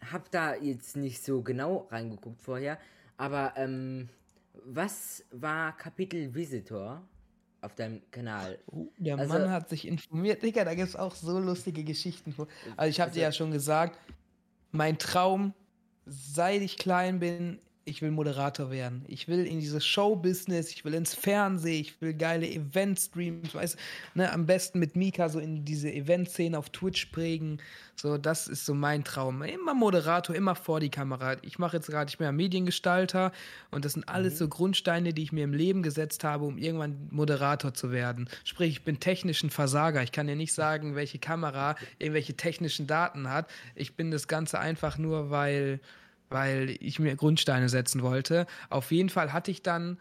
[0.00, 2.78] habe da jetzt nicht so genau reingeguckt vorher,
[3.16, 4.08] aber ähm,
[4.64, 7.02] was war Kapitel Visitor
[7.60, 8.58] auf deinem Kanal?
[8.70, 10.42] Uh, der Also- Mann hat sich informiert.
[10.42, 12.34] Digga, da gibt es auch so lustige Geschichten.
[12.76, 13.98] Also ich habe dir ja schon gesagt,
[14.72, 15.52] mein Traum,
[16.06, 19.04] seit ich klein bin, ich will Moderator werden.
[19.06, 23.78] Ich will in dieses Show-Business, ich will ins Fernsehen, ich will geile Event-Streams, weißt
[24.14, 27.58] ne, am besten mit Mika so in diese Event-Szene auf Twitch prägen.
[27.94, 29.40] So, das ist so mein Traum.
[29.42, 31.36] Immer Moderator, immer vor die Kamera.
[31.42, 33.30] Ich mache jetzt gerade, ich bin ja Mediengestalter
[33.70, 37.06] und das sind alles so Grundsteine, die ich mir im Leben gesetzt habe, um irgendwann
[37.12, 38.28] Moderator zu werden.
[38.42, 40.02] Sprich, ich bin technisch ein Versager.
[40.02, 43.48] Ich kann dir nicht sagen, welche Kamera irgendwelche technischen Daten hat.
[43.76, 45.80] Ich bin das Ganze einfach nur, weil
[46.28, 48.46] weil ich mir Grundsteine setzen wollte.
[48.70, 49.98] Auf jeden Fall hatte ich dann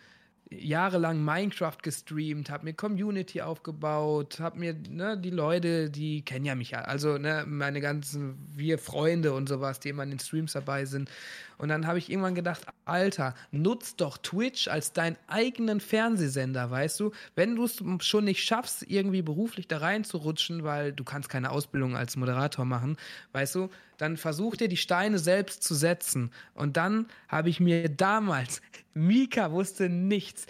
[0.49, 6.55] jahrelang Minecraft gestreamt, habe mir Community aufgebaut, habe mir ne, die Leute, die kennen ja
[6.55, 10.53] mich ja, also ne, meine ganzen wir Freunde und sowas, die immer in den Streams
[10.53, 11.09] dabei sind.
[11.57, 16.99] Und dann habe ich irgendwann gedacht, Alter, nutz doch Twitch als deinen eigenen Fernsehsender, weißt
[16.99, 17.11] du?
[17.35, 21.95] Wenn du es schon nicht schaffst, irgendwie beruflich da reinzurutschen, weil du kannst keine Ausbildung
[21.95, 22.97] als Moderator machen,
[23.31, 26.31] weißt du, dann versuch dir die Steine selbst zu setzen.
[26.53, 28.61] Und dann habe ich mir damals,
[28.93, 30.45] Mika wusste nichts.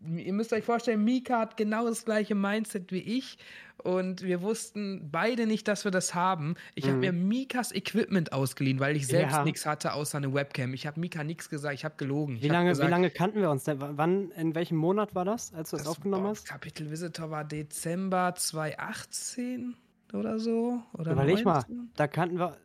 [0.00, 3.36] Ihr müsst euch vorstellen, Mika hat genau das gleiche Mindset wie ich
[3.82, 6.54] und wir wussten beide nicht, dass wir das haben.
[6.74, 7.00] Ich habe Mhm.
[7.00, 9.44] mir Mikas Equipment ausgeliehen, weil ich selbst Ja.
[9.44, 10.74] nichts hatte außer eine Webcam.
[10.74, 12.36] Ich habe Mika nichts gesagt, ich habe gelogen.
[12.42, 13.78] Wie hab lange, gesagt, wie lange kannten wir uns denn?
[13.80, 16.46] Wann, in welchem Monat war das, als du das, das aufgenommen hast?
[16.46, 19.74] Kapitel Visitor war Dezember 2018
[20.12, 20.82] oder so.
[20.94, 21.90] Oder Überleg mal, 19?
[21.96, 22.56] da kannten wir.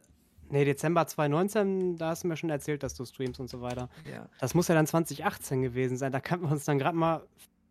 [0.50, 3.90] Nee, Dezember 2019, da hast du mir schon erzählt, dass du streamst und so weiter.
[4.12, 4.28] Ja.
[4.40, 6.12] Das muss ja dann 2018 gewesen sein.
[6.12, 7.24] Da kannten wir uns dann gerade mal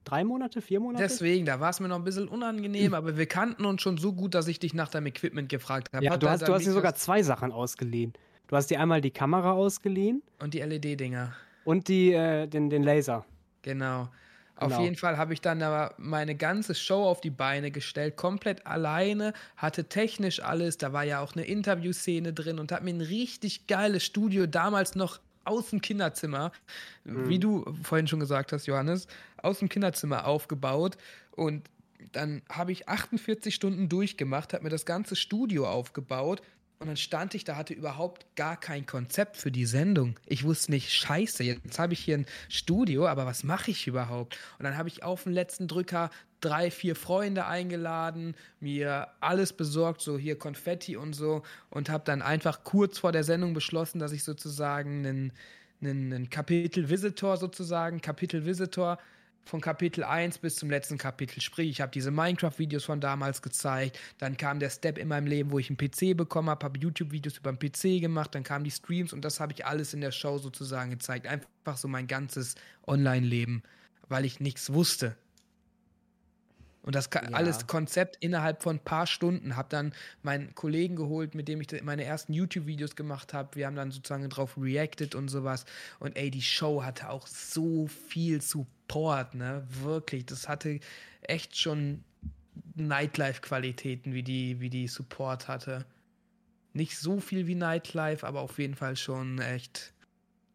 [0.04, 1.02] drei Monate, vier Monate.
[1.04, 2.32] Deswegen, da war es mir noch ein bisschen Hm.
[2.32, 5.88] unangenehm, aber wir kannten uns schon so gut, dass ich dich nach deinem Equipment gefragt
[5.92, 6.04] habe.
[6.04, 8.12] ja, Hat du hast, du hast dir sogar zwei Sachen ausgeliehen.
[8.48, 11.32] Du hast dir einmal die Kamera ausgeliehen Und die LED-Dinger.
[11.64, 13.24] und die, äh, den, den Laser.
[13.62, 14.08] Genau.
[14.56, 14.82] Auf Genau.
[14.82, 19.32] jeden Fall habe ich dann aber meine ganze Show auf die Beine gestellt, komplett alleine,
[19.56, 23.66] hatte technisch alles, da war ja auch eine Interviewszene drin und habe mir ein richtig
[23.66, 26.52] geiles Studio damals noch aus dem Kinderzimmer,
[27.04, 30.96] wie du vorhin schon gesagt hast, Johannes, aus dem Kinderzimmer aufgebaut.
[31.32, 31.68] Und
[32.12, 36.42] dann habe ich 48 Stunden durchgemacht, habe mir das ganze Studio aufgebaut
[36.82, 40.18] und dann stand ich da, hatte überhaupt gar kein Konzept für die Sendung.
[40.26, 44.36] Ich wusste nicht, scheiße, jetzt habe ich hier ein Studio, aber was mache ich überhaupt?
[44.58, 50.00] Und dann habe ich auf den letzten Drücker drei, vier Freunde eingeladen, mir alles besorgt,
[50.00, 54.10] so hier Konfetti und so, und habe dann einfach kurz vor der Sendung beschlossen, dass
[54.10, 55.32] ich sozusagen einen,
[55.80, 58.98] einen, einen Kapitel Visitor sozusagen, Kapitel Visitor
[59.44, 61.40] von Kapitel 1 bis zum letzten Kapitel.
[61.40, 63.98] Sprich, ich habe diese Minecraft-Videos von damals gezeigt.
[64.18, 67.38] Dann kam der Step in meinem Leben, wo ich einen PC bekommen habe, habe YouTube-Videos
[67.38, 68.34] über den PC gemacht.
[68.34, 71.26] Dann kamen die Streams und das habe ich alles in der Show sozusagen gezeigt.
[71.26, 72.54] Einfach so mein ganzes
[72.86, 73.62] Online-Leben,
[74.08, 75.16] weil ich nichts wusste.
[76.82, 77.20] Und das Ja.
[77.32, 79.56] alles Konzept innerhalb von ein paar Stunden.
[79.56, 83.54] Habe dann meinen Kollegen geholt, mit dem ich meine ersten YouTube-Videos gemacht habe.
[83.54, 85.64] Wir haben dann sozusagen drauf reacted und sowas.
[86.00, 89.64] Und ey, die Show hatte auch so viel Support, ne?
[89.82, 90.26] Wirklich.
[90.26, 90.80] Das hatte
[91.22, 92.02] echt schon
[92.74, 95.86] Nightlife-Qualitäten, wie die, wie die Support hatte.
[96.72, 99.92] Nicht so viel wie Nightlife, aber auf jeden Fall schon echt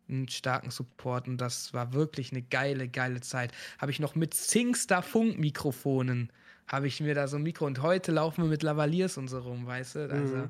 [0.10, 3.52] einen starken Support und das war wirklich eine geile, geile Zeit.
[3.80, 6.32] Habe ich noch mit Singstar Funkmikrofonen,
[6.68, 9.40] habe ich mir da so ein Mikro und heute laufen wir mit Lavaliers und so
[9.40, 10.12] rum, weißt du?
[10.12, 10.50] Also Mhm.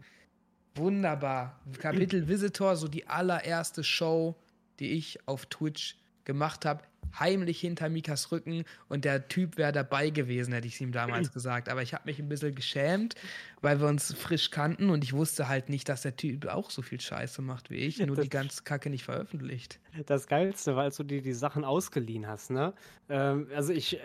[0.75, 1.59] wunderbar.
[1.79, 4.35] Kapitel Visitor, so die allererste Show,
[4.79, 6.83] die ich auf Twitch gemacht habe,
[7.17, 11.31] heimlich hinter Mikas Rücken und der Typ wäre dabei gewesen, hätte ich es ihm damals
[11.33, 11.69] gesagt.
[11.69, 13.15] Aber ich habe mich ein bisschen geschämt,
[13.61, 16.81] weil wir uns frisch kannten und ich wusste halt nicht, dass der Typ auch so
[16.83, 19.79] viel Scheiße macht wie ich, nur Das- die ganze Kacke nicht veröffentlicht.
[20.05, 22.73] Das Geilste war, als du dir die Sachen ausgeliehen hast, ne?
[23.09, 23.99] Ähm, also ich,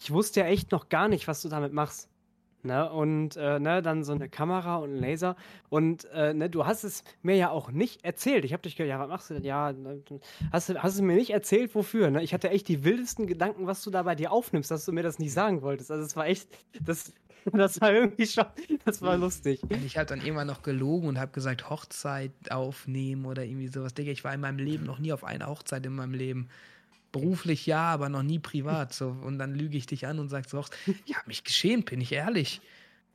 [0.00, 2.08] ich wusste ja echt noch gar nicht, was du damit machst.
[2.66, 2.90] Ne?
[2.90, 5.36] Und äh, ne, dann so eine Kamera und ein Laser.
[5.68, 8.44] Und äh, ne, du hast es mir ja auch nicht erzählt.
[8.44, 9.44] Ich habe dich gesagt, ja, was machst du denn?
[9.44, 10.02] Ja, ne,
[10.52, 12.10] hast, du, hast du mir nicht erzählt, wofür?
[12.10, 12.22] Ne?
[12.22, 15.02] Ich hatte echt die wildesten Gedanken, was du da bei dir aufnimmst, dass du mir
[15.02, 15.90] das nicht sagen wolltest.
[15.90, 16.48] Also es war echt,
[16.80, 17.12] das,
[17.52, 18.46] das war irgendwie schon,
[18.84, 19.62] das war lustig.
[19.62, 23.94] Und ich habe dann immer noch gelogen und habe gesagt, Hochzeit aufnehmen oder irgendwie sowas.
[23.94, 26.48] Digga, ich war in meinem Leben noch nie auf einer Hochzeit in meinem Leben.
[27.12, 28.92] Beruflich ja, aber noch nie privat.
[28.92, 29.08] So.
[29.08, 30.64] Und dann lüge ich dich an und sagst so,
[31.06, 32.60] ja, mich geschämt, bin ich ehrlich.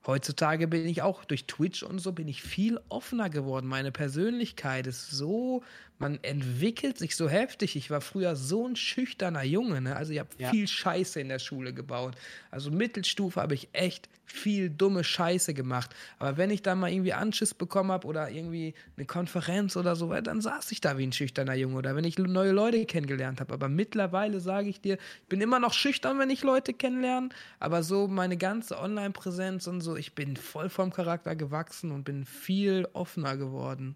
[0.05, 3.67] Heutzutage bin ich auch durch Twitch und so bin ich viel offener geworden.
[3.67, 5.63] Meine Persönlichkeit ist so,
[6.01, 7.75] man entwickelt sich so heftig.
[7.75, 9.95] Ich war früher so ein schüchterner Junge, ne?
[9.95, 10.49] Also ich habe ja.
[10.49, 12.15] viel Scheiße in der Schule gebaut.
[12.49, 15.93] Also Mittelstufe habe ich echt viel dumme Scheiße gemacht.
[16.17, 20.11] Aber wenn ich dann mal irgendwie Anschiss bekommen habe oder irgendwie eine Konferenz oder so,
[20.11, 23.53] dann saß ich da wie ein schüchterner Junge oder wenn ich neue Leute kennengelernt habe.
[23.53, 27.83] Aber mittlerweile sage ich dir, ich bin immer noch schüchtern, wenn ich Leute kennenlerne, aber
[27.83, 32.87] so meine ganze Online-Präsenz und so, ich bin voll vom Charakter gewachsen und bin viel
[32.93, 33.95] offener geworden.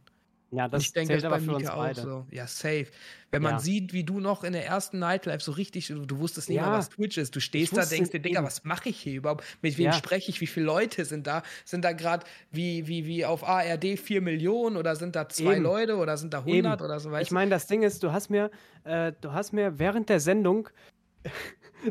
[0.55, 2.25] Ja, das ich denke, das ist bei Mika auch so.
[2.31, 2.87] Ja, safe.
[3.31, 3.59] Wenn man ja.
[3.59, 6.67] sieht, wie du noch in der ersten Nightlife so richtig, du wusstest nicht ja.
[6.67, 7.35] mal, was Twitch ist.
[7.35, 9.43] Du stehst da, denkst dir, Digga, was mache ich hier überhaupt?
[9.61, 9.93] Mit wem ja.
[9.93, 10.39] spreche ich?
[10.39, 11.43] Wie viele Leute sind da?
[11.65, 15.63] Sind da gerade wie, wie, wie auf ARD 4 Millionen oder sind da zwei Eben.
[15.63, 16.85] Leute oder sind da 100 Eben.
[16.85, 17.11] oder so?
[17.11, 18.49] Weißt ich meine, das Ding ist, du hast mir,
[18.85, 20.69] äh, du hast mir während der Sendung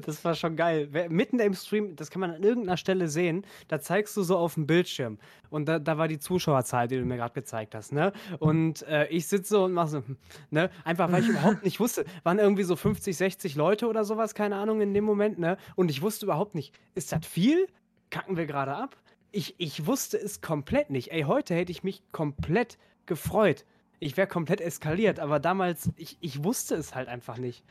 [0.01, 0.89] das war schon geil.
[1.09, 4.55] Mitten im Stream, das kann man an irgendeiner Stelle sehen, da zeigst du so auf
[4.55, 5.19] dem Bildschirm.
[5.51, 8.13] Und da, da war die Zuschauerzahl, die du mir gerade gezeigt hast, ne?
[8.39, 10.03] Und äh, ich sitze so und mache so,
[10.51, 10.71] ne?
[10.85, 14.57] Einfach, weil ich überhaupt nicht wusste, waren irgendwie so 50, 60 Leute oder sowas, keine
[14.57, 15.57] Ahnung, in dem Moment, ne?
[15.77, 17.67] Und ich wusste überhaupt nicht, ist das viel?
[18.11, 18.97] Kacken wir gerade ab?
[19.33, 21.11] Ich, ich wusste es komplett nicht.
[21.11, 23.65] Ey, heute hätte ich mich komplett gefreut.
[23.99, 27.65] Ich wäre komplett eskaliert, aber damals, ich, ich wusste es halt einfach nicht.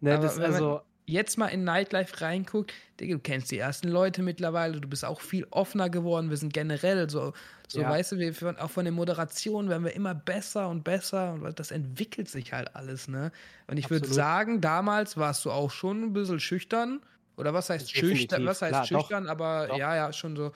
[0.00, 4.88] Ne, das, also, jetzt mal in Nightlife reinguckt, du kennst die ersten Leute mittlerweile, du
[4.88, 6.30] bist auch viel offener geworden.
[6.30, 7.32] Wir sind generell so,
[7.66, 7.90] so ja.
[7.90, 11.70] weißt du, wir, auch von der Moderation werden wir immer besser und besser und das
[11.70, 13.32] entwickelt sich halt alles, ne?
[13.66, 17.00] Und ich würde sagen, damals warst du auch schon ein bisschen schüchtern.
[17.36, 18.18] Oder was heißt Definitiv.
[18.18, 18.46] schüchtern?
[18.46, 19.24] Was heißt Klar, schüchtern?
[19.24, 19.30] Doch.
[19.30, 19.78] Aber doch.
[19.78, 20.52] ja, ja, schon so.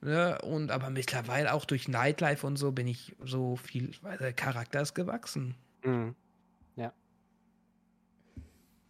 [0.00, 0.38] Ne?
[0.42, 4.80] Und aber mittlerweile auch durch Nightlife und so bin ich so viel, weil der Charakter
[4.80, 5.56] ist gewachsen.
[5.84, 6.14] Mhm.
[6.76, 6.92] Ja.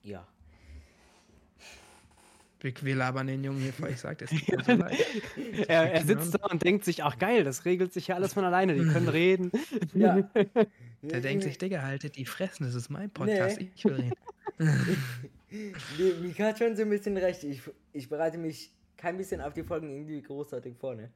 [0.02, 0.26] Ja.
[2.62, 4.30] Wir, wir labern den Jungen hier vor, ich sag das.
[4.66, 4.72] So
[5.68, 8.44] er, er sitzt da und denkt sich, ach geil, das regelt sich ja alles von
[8.44, 9.50] alleine, die können reden.
[9.94, 10.28] Ja.
[11.02, 13.70] Der denkt sich, Digga, haltet die Fressen, das ist mein Podcast, nee.
[13.74, 14.12] ich will reden.
[15.48, 17.44] nee, Mika hat schon so ein bisschen recht.
[17.44, 21.10] Ich, ich bereite mich kein bisschen auf die Folgen irgendwie großartig vorne.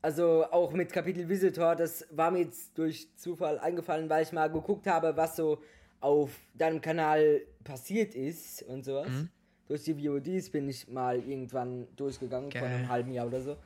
[0.00, 4.48] Also auch mit Kapitel Visitor, das war mir jetzt durch Zufall eingefallen, weil ich mal
[4.48, 5.60] geguckt habe, was so
[6.00, 9.08] auf deinem Kanal passiert ist und sowas.
[9.08, 9.28] Mhm
[9.68, 12.62] durch die VODs bin ich mal irgendwann durchgegangen, Geil.
[12.62, 13.56] vor einem halben Jahr oder so.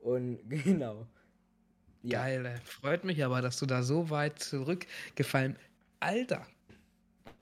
[0.00, 1.06] Und genau.
[2.02, 2.22] Ja.
[2.22, 5.56] Geil, freut mich aber, dass du da so weit zurückgefallen
[5.98, 6.46] Alter,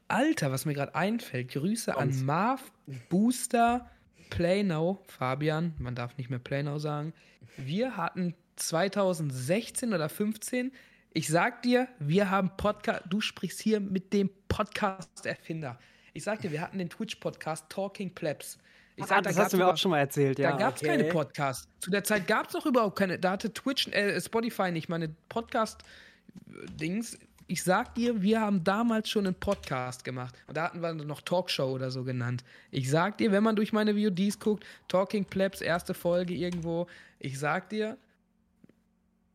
[0.09, 1.51] Alter, was mir gerade einfällt.
[1.53, 1.99] Grüße Und?
[1.99, 2.73] an Marv,
[3.09, 3.90] Booster,
[4.31, 7.12] Playnow, Fabian, man darf nicht mehr Playnow sagen.
[7.57, 10.73] Wir hatten 2016 oder 15,
[11.12, 15.79] ich sag dir, wir haben Podcast, du sprichst hier mit dem Podcast-Erfinder.
[16.16, 18.57] Ich sag dir, wir hatten den Twitch-Podcast Talking Plebs.
[18.94, 20.53] Ich sag, ah, das hast du mir auch schon mal erzählt, ja.
[20.53, 20.90] Da gab es okay.
[20.92, 21.66] keine Podcasts.
[21.81, 23.18] Zu der Zeit gab es noch überhaupt keine.
[23.18, 27.18] Da hatte Twitch, äh, Spotify nicht meine Podcast-Dings.
[27.48, 30.37] Ich sag dir, wir haben damals schon einen Podcast gemacht.
[30.46, 32.44] Und da hatten wir noch Talkshow oder so genannt.
[32.70, 36.87] Ich sag dir, wenn man durch meine VODs guckt, Talking Plebs, erste Folge irgendwo,
[37.18, 37.98] ich sag dir,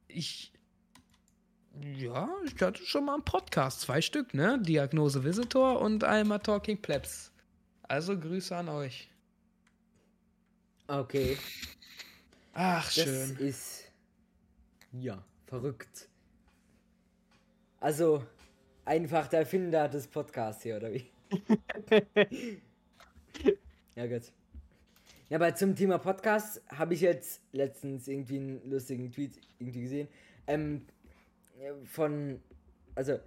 [0.07, 0.53] ich,
[1.95, 4.60] ja, ich hatte schon mal einen Podcast, zwei Stück, ne?
[4.62, 7.32] Diagnose Visitor und einmal Talking Plebs.
[7.84, 9.10] Also Grüße an euch.
[10.88, 11.38] Okay.
[12.53, 13.32] Ach, das schön.
[13.34, 13.91] Das ist
[14.91, 16.10] ja verrückt.
[17.79, 18.23] Also
[18.86, 21.10] einfach der Erfinder des Podcasts hier, oder wie?
[23.95, 24.32] ja, gut.
[25.29, 30.08] Ja, aber zum Thema Podcast habe ich jetzt letztens irgendwie einen lustigen Tweet irgendwie gesehen.
[30.47, 30.88] Ähm,
[31.86, 32.41] von,
[32.95, 33.19] also,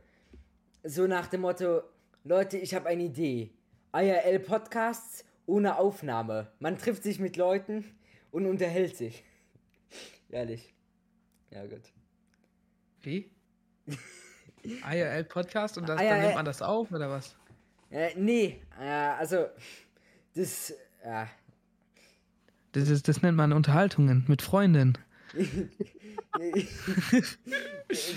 [0.85, 1.83] so nach dem Motto,
[2.25, 3.51] Leute, ich habe eine Idee.
[3.95, 6.51] IRL Podcasts ohne Aufnahme.
[6.59, 7.85] Man trifft sich mit Leuten
[8.31, 9.25] und unterhält sich.
[10.31, 10.75] Ehrlich.
[11.51, 11.83] Ja, gut.
[13.03, 13.31] Wie?
[14.65, 17.37] IRL Podcast und das, IRL, dann nimmt man das auf oder was?
[17.91, 19.47] Äh, nee, äh, also
[20.35, 20.73] das,
[21.05, 21.29] ja.
[22.73, 24.97] Das, ist, das nennt man Unterhaltungen mit Freunden.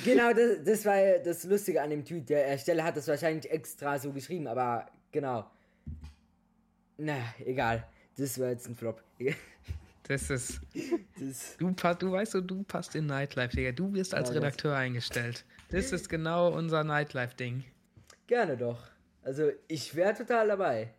[0.03, 2.29] Genau, das, das war das Lustige an dem Tweet.
[2.29, 5.49] Der Ersteller hat das wahrscheinlich extra so geschrieben, aber genau.
[6.97, 7.85] Na, egal.
[8.17, 9.01] Das war jetzt ein Flop.
[10.07, 10.61] Das ist.
[11.19, 13.71] Das, Du, du weißt, du, du passt in Nightlife, Digga.
[13.71, 15.43] Du wirst als Ja, das- Redakteur eingestellt.
[15.71, 17.63] Das ist genau unser Nightlife-Ding.
[18.27, 18.83] gerne doch.
[19.23, 20.93] Also, ich wäre total dabei.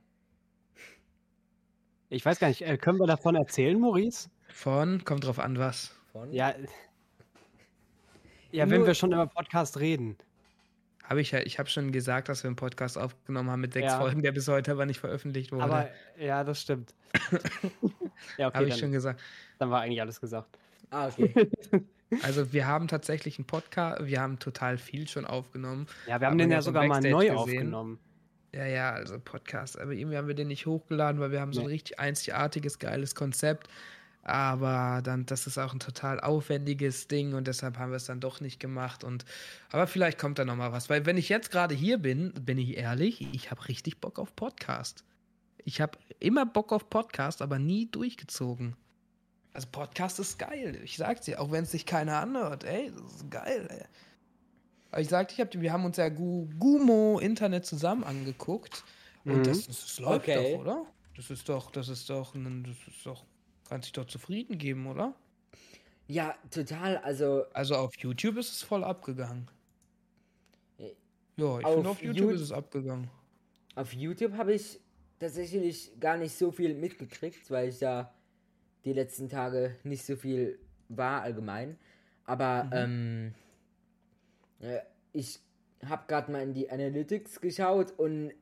[2.08, 4.28] Ich weiß gar nicht, äh, können wir davon erzählen, Maurice?
[4.48, 5.95] Von, kommt drauf an, was.
[6.16, 6.32] Von.
[6.32, 6.54] Ja.
[8.50, 10.16] Ja, wenn Nur- wir schon über Podcast reden.
[11.04, 13.92] Habe ich ja, ich habe schon gesagt, dass wir einen Podcast aufgenommen haben mit sechs
[13.92, 13.98] Ja.
[14.00, 15.64] Folgen, der bis heute aber nicht veröffentlicht wurde.
[15.64, 16.94] Aber ja, das stimmt.
[18.38, 19.20] ja, okay, habe ich dann, schon gesagt.
[19.58, 20.58] dann war eigentlich alles gesagt.
[20.90, 21.50] Ah, okay.
[22.22, 25.88] Also wir haben tatsächlich einen Podcast, wir haben total viel schon aufgenommen.
[26.06, 27.36] Ja, wir haben Hat den ja ja so sogar mal Backstage neu gesehen.
[27.36, 27.98] aufgenommen.
[28.54, 29.76] Ja, ja, also Podcast.
[29.80, 33.16] Aber irgendwie haben wir den nicht hochgeladen, weil wir haben so ein richtig einzigartiges, geiles
[33.16, 33.66] Konzept.
[34.28, 38.18] Aber dann, das ist auch ein total aufwendiges Ding und deshalb haben wir es dann
[38.18, 39.04] doch nicht gemacht.
[39.04, 39.24] Und
[39.70, 40.90] aber vielleicht kommt da noch mal was.
[40.90, 44.34] Weil wenn ich jetzt gerade hier bin, bin ich ehrlich, ich habe richtig Bock auf
[44.34, 45.04] Podcast.
[45.64, 48.74] Ich habe immer Bock auf Podcast, aber nie durchgezogen.
[49.52, 50.80] Also Podcast ist geil.
[50.82, 52.64] Ich sag's dir, auch wenn es sich keiner anhört.
[52.64, 53.68] Ey, das ist geil.
[53.70, 53.84] Ey.
[54.90, 58.82] Aber ich sagte, ich hab, wir haben uns ja Gu Gumo Internet zusammen angeguckt.
[59.24, 59.44] Und Mhm.
[59.44, 60.52] das, das, das läuft Okay.
[60.54, 60.84] doch, oder?
[61.16, 63.24] Das ist doch, das ist doch, ein- das ist doch,
[63.68, 65.14] kann sich doch zufrieden geben, oder?
[66.08, 66.98] ja, total.
[66.98, 69.48] Also, Also auf YouTube ist es voll abgegangen.
[70.78, 70.90] Äh,
[71.36, 73.10] Ja, ich auf finde auf YouTube Yout- ist es abgegangen.
[73.74, 74.78] auf YouTube habe ich
[75.18, 78.14] tatsächlich gar nicht so viel mitgekriegt, weil ich da
[78.84, 81.76] die letzten Tage nicht so viel war allgemein.
[82.24, 83.34] Aber ähm,
[84.60, 84.78] äh,
[85.12, 85.40] ich
[85.84, 88.32] habe gerade mal in die Analytics geschaut und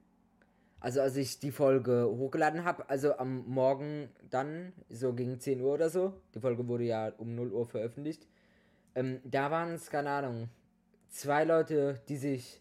[0.84, 5.72] also als ich die Folge hochgeladen habe, also am Morgen dann, so gegen 10 Uhr
[5.72, 8.28] oder so, die Folge wurde ja um 0 Uhr veröffentlicht,
[8.94, 10.50] ähm, da waren es, keine Ahnung,
[11.08, 12.60] zwei Leute, die sich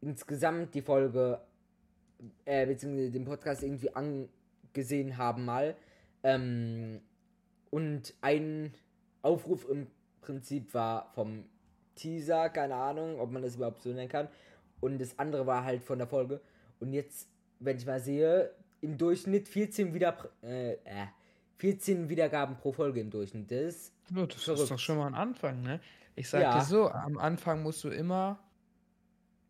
[0.00, 1.42] insgesamt die Folge,
[2.46, 5.76] äh, beziehungsweise den Podcast irgendwie angesehen haben mal.
[6.22, 7.02] Ähm,
[7.68, 8.72] und ein
[9.20, 9.88] Aufruf im
[10.22, 11.44] Prinzip war vom
[11.96, 14.28] Teaser, keine Ahnung, ob man das überhaupt so nennen kann.
[14.80, 16.40] Und das andere war halt von der Folge.
[16.80, 17.28] Und jetzt,
[17.60, 21.06] wenn ich mal sehe, im Durchschnitt 14, wieder, äh, äh,
[21.56, 23.50] 14 Wiedergaben pro Folge im Durchschnitt.
[23.50, 24.60] Das ist Ja, das Verrückt.
[24.62, 25.80] ist doch schon mal ein Anfang, ne?
[26.14, 26.50] Ich sag Ja.
[26.50, 28.50] dir so, am Anfang musst du immer,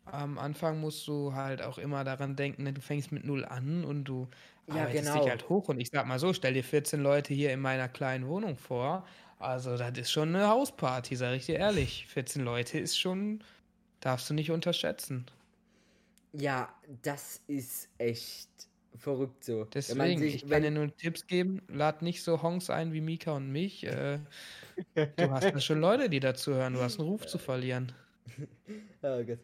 [0.04, 4.04] am Anfang musst du halt auch immer daran denken, du fängst mit null an und
[4.04, 4.28] du
[4.66, 5.14] Ja, arbeitest genau.
[5.14, 5.68] dich halt hoch.
[5.68, 9.06] Und ich sag mal so, stell dir 14 Leute hier in meiner kleinen Wohnung vor.
[9.38, 12.06] Also, das ist schon eine Hausparty, sag ich dir ehrlich.
[12.08, 13.44] 14 Leute ist schon,
[14.00, 15.26] darfst du nicht unterschätzen.
[16.32, 18.48] Ja, das ist echt
[18.96, 19.64] verrückt so.
[19.66, 23.00] Deswegen, sich- ich kann wenn- dir nur Tipps geben, lad nicht so Honks ein wie
[23.00, 23.84] Mika und mich.
[23.84, 24.18] Äh,
[24.94, 26.74] du hast ja schon Leute, die dazu hören.
[26.74, 27.92] Du hast einen Ruf zu verlieren.
[29.02, 29.38] Oh Gott.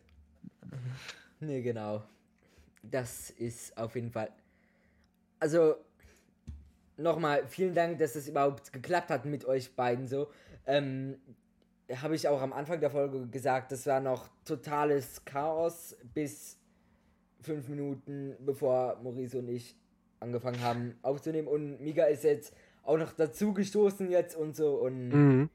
[1.40, 2.02] Nee, genau.
[2.82, 4.30] Das ist auf jeden Fall.
[5.40, 5.76] Also,
[6.96, 10.30] nochmal, vielen Dank, dass es überhaupt geklappt hat mit euch beiden so.
[10.66, 11.16] Ähm,
[11.96, 16.58] habe ich auch am Anfang der Folge gesagt, das war noch totales Chaos bis
[17.44, 19.76] fünf Minuten bevor Maurice und ich
[20.20, 21.48] angefangen haben aufzunehmen.
[21.48, 24.74] Und Mika ist jetzt auch noch dazu gestoßen jetzt und so.
[24.76, 25.50] Und Mhm.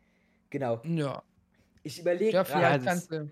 [0.49, 0.82] genau.
[0.86, 1.23] Ja,
[1.84, 2.60] Ich überlege ja gerade.
[2.60, 3.30] vielleicht kannst du.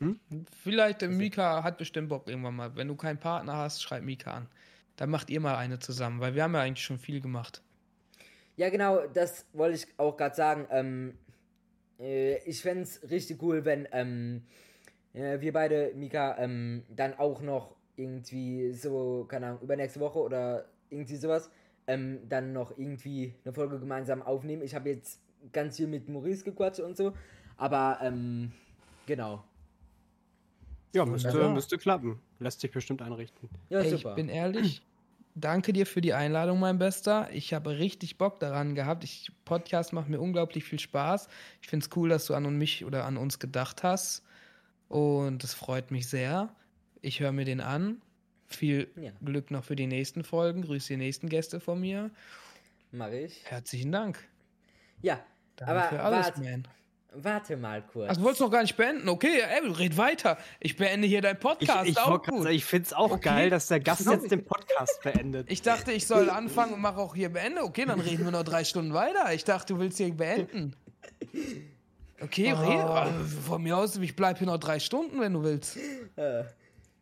[0.00, 0.18] Hm?
[0.62, 2.74] Vielleicht, äh, Mika hat bestimmt Bock irgendwann mal.
[2.76, 4.48] Wenn du keinen Partner hast, schreib Mika an.
[4.96, 7.62] Dann macht ihr mal eine zusammen, weil wir haben ja eigentlich schon viel gemacht.
[8.56, 10.66] Ja, genau, das wollte ich auch gerade sagen.
[10.70, 11.14] Ähm,
[11.98, 14.42] äh, ich fände es richtig cool, wenn ähm,
[15.12, 20.66] äh, wir beide, Mika, ähm, dann auch noch irgendwie so, keine Ahnung, übernächste Woche oder
[20.90, 21.50] irgendwie sowas,
[21.86, 24.62] ähm, dann noch irgendwie eine Folge gemeinsam aufnehmen.
[24.62, 25.20] Ich habe jetzt
[25.52, 27.12] ganz viel mit Maurice gequatscht und so,
[27.56, 28.52] aber ähm,
[29.06, 29.44] genau.
[30.94, 31.54] Ja, müsste, Wunderbar.
[31.54, 32.20] müsste klappen.
[32.38, 33.48] Lässt sich bestimmt einrichten.
[33.68, 34.10] Ja, Ey, super.
[34.10, 34.80] ich bin ehrlich,
[35.34, 37.28] danke dir für die Einladung, mein Bester.
[37.32, 39.02] Ich habe richtig Bock daran gehabt.
[39.02, 41.28] Ich, Podcast macht mir unglaublich viel Spaß.
[41.60, 44.22] Ich finde es cool, dass du an und mich oder an uns gedacht hast.
[44.88, 46.54] Und das freut mich sehr.
[47.04, 48.00] Ich höre mir den an.
[48.46, 49.10] Viel Ja.
[49.24, 50.62] Glück noch für die nächsten Folgen.
[50.62, 52.10] Grüße die nächsten Gäste von mir.
[52.92, 53.42] Mache ich.
[53.44, 54.18] Herzlichen Dank.
[55.02, 55.18] Ja,
[55.56, 56.68] Danke aber für alles, warte, man.
[57.12, 58.08] warte mal kurz.
[58.10, 59.08] Ach, du wolltest noch gar nicht beenden.
[59.08, 60.38] Okay, ey, red weiter.
[60.60, 61.88] Ich beende hier deinen Ich, Podcast.
[61.88, 62.48] ich, auch wollt grad gut.
[62.50, 63.28] ich finde es auch Okay.
[63.28, 65.50] geil, dass der Gast jetzt den Podcast beendet.
[65.50, 67.62] Ich dachte, ich soll anfangen und mache auch hier beende.
[67.64, 69.34] Okay, dann reden wir noch drei Stunden weiter.
[69.34, 70.74] Ich dachte, du willst hier beenden.
[72.20, 72.60] Okay, Oh.
[72.60, 72.78] red.
[72.84, 75.76] Also, von mir aus, ich bleib hier noch drei Stunden, wenn du willst.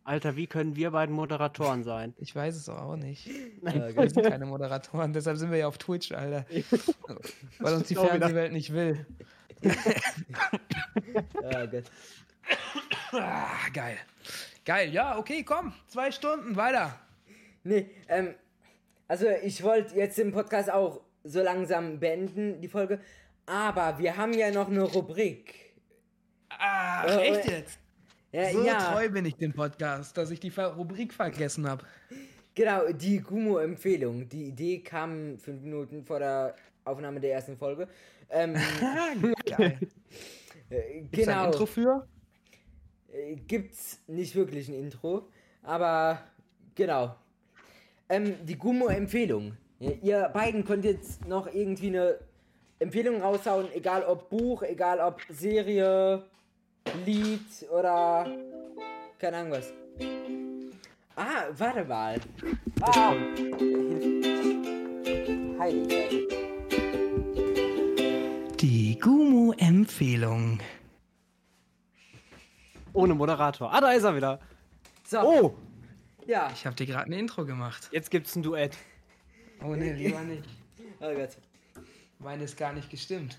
[0.05, 2.15] Alter, wie können wir beiden Moderatoren sein?
[2.19, 3.27] Ich weiß es auch nicht.
[3.65, 6.45] äh, Wir sind keine Moderatoren, deshalb sind wir ja auf Twitch, Alter.
[7.61, 7.95] Weil uns die.
[7.95, 9.07] Fernsehwelt nicht will.
[9.63, 11.85] äh, Gott.
[13.13, 13.97] Ah, geil.
[14.65, 15.73] Geil, ja, okay, komm.
[15.89, 16.99] Zwei Stunden, weiter.
[17.65, 18.35] Nee, ähm,
[19.09, 23.01] also ich wollte jetzt im Podcast auch so langsam beenden, die Folge.
[23.47, 25.75] Aber wir haben ja noch eine Rubrik.
[26.49, 27.79] Ah, Äh, echt jetzt?
[28.33, 31.85] Ja, So ja treu bin ich dem Podcast, dass ich die Rubrik vergessen habe.
[32.55, 34.27] genau, die Gumo-Empfehlung.
[34.27, 37.89] Die Idee kam fünf Minuten vor der Aufnahme der ersten Folge.
[38.31, 38.55] Ähm,
[39.45, 39.79] Geil.
[40.71, 41.41] äh, genau.
[41.41, 42.09] ein Intro für?
[43.13, 45.29] Äh, gibt's nicht wirklich ein Intro,
[45.63, 46.19] aber
[46.75, 47.15] genau.
[48.09, 49.59] Ähm, die Gummo-Empfehlung.
[49.79, 52.19] Ja, ihr beiden könnt jetzt noch irgendwie eine
[52.79, 56.25] Empfehlung raushauen, egal ob Buch, egal ob Serie,
[57.05, 57.41] Lied
[57.71, 58.27] oder
[59.19, 59.73] keine Ahnung was.
[61.17, 62.21] Ah, warte mal.
[62.81, 63.15] Ah.
[65.59, 66.27] Heilige.
[68.61, 70.61] Die Gumu-Empfehlung.
[72.93, 73.73] Ohne Moderator.
[73.73, 74.41] Ah, da ist er wieder.
[75.05, 75.55] So, Oh,
[76.27, 76.51] ja.
[76.53, 77.89] Ich habe dir gerade ein Intro gemacht.
[77.93, 78.77] jetzt gibt's ein Duett.
[79.65, 80.45] Oh ne, lieber nicht.
[81.01, 81.31] Oh Gott.
[82.19, 83.39] Meine ist gar nicht gestimmt.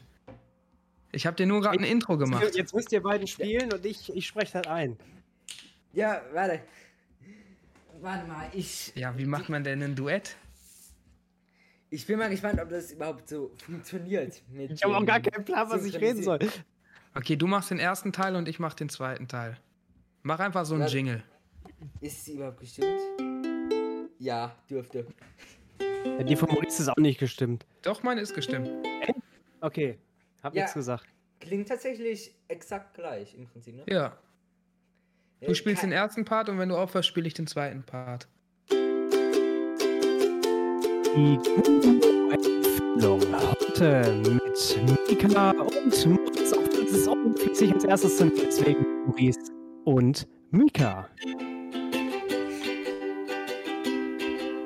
[1.15, 2.55] Ich habe dir nur gerade ein Intro gemacht.
[2.55, 4.97] Jetzt müsst ihr beiden spielen und ich, ich spreche das ein.
[5.93, 6.61] Ja, warte.
[8.01, 10.35] Warte mal, ich Ja, wie macht man denn ein Duett?
[11.91, 14.41] Ich bin mal gespannt, ob das überhaupt so funktioniert.
[14.49, 16.39] Mit Ich habe auch gar keinen Plan, was ich reden soll.
[17.13, 19.59] Okay, du machst den ersten Teil und ich mach den zweiten Teil.
[20.23, 20.95] Mach einfach so einen Warte.
[20.95, 21.23] Jingle.
[22.01, 22.99] Ist sie überhaupt gestimmt?
[24.17, 25.05] Ja, dürfte.
[25.79, 27.67] Ja, die von Maurice ist auch nicht gestimmt.
[27.83, 28.69] Doch, meine ist gestimmt.
[29.61, 29.99] Okay,
[30.43, 30.61] hab Ja.
[30.63, 31.05] nichts gesagt.
[31.39, 33.83] Klingt tatsächlich exakt gleich im Prinzip, ne?
[33.87, 34.17] Ja.
[35.39, 37.83] Äh, Du spielst kein- den ersten Part und wenn du aufhörst, spiele ich den zweiten
[37.83, 38.27] Part.
[41.15, 41.37] Die
[42.33, 46.53] Empfehlung heute mit Mika und Moritz.
[46.53, 49.39] Auch das ist unflüssig als erstes sind deswegen Maurice
[49.85, 51.09] und Mika.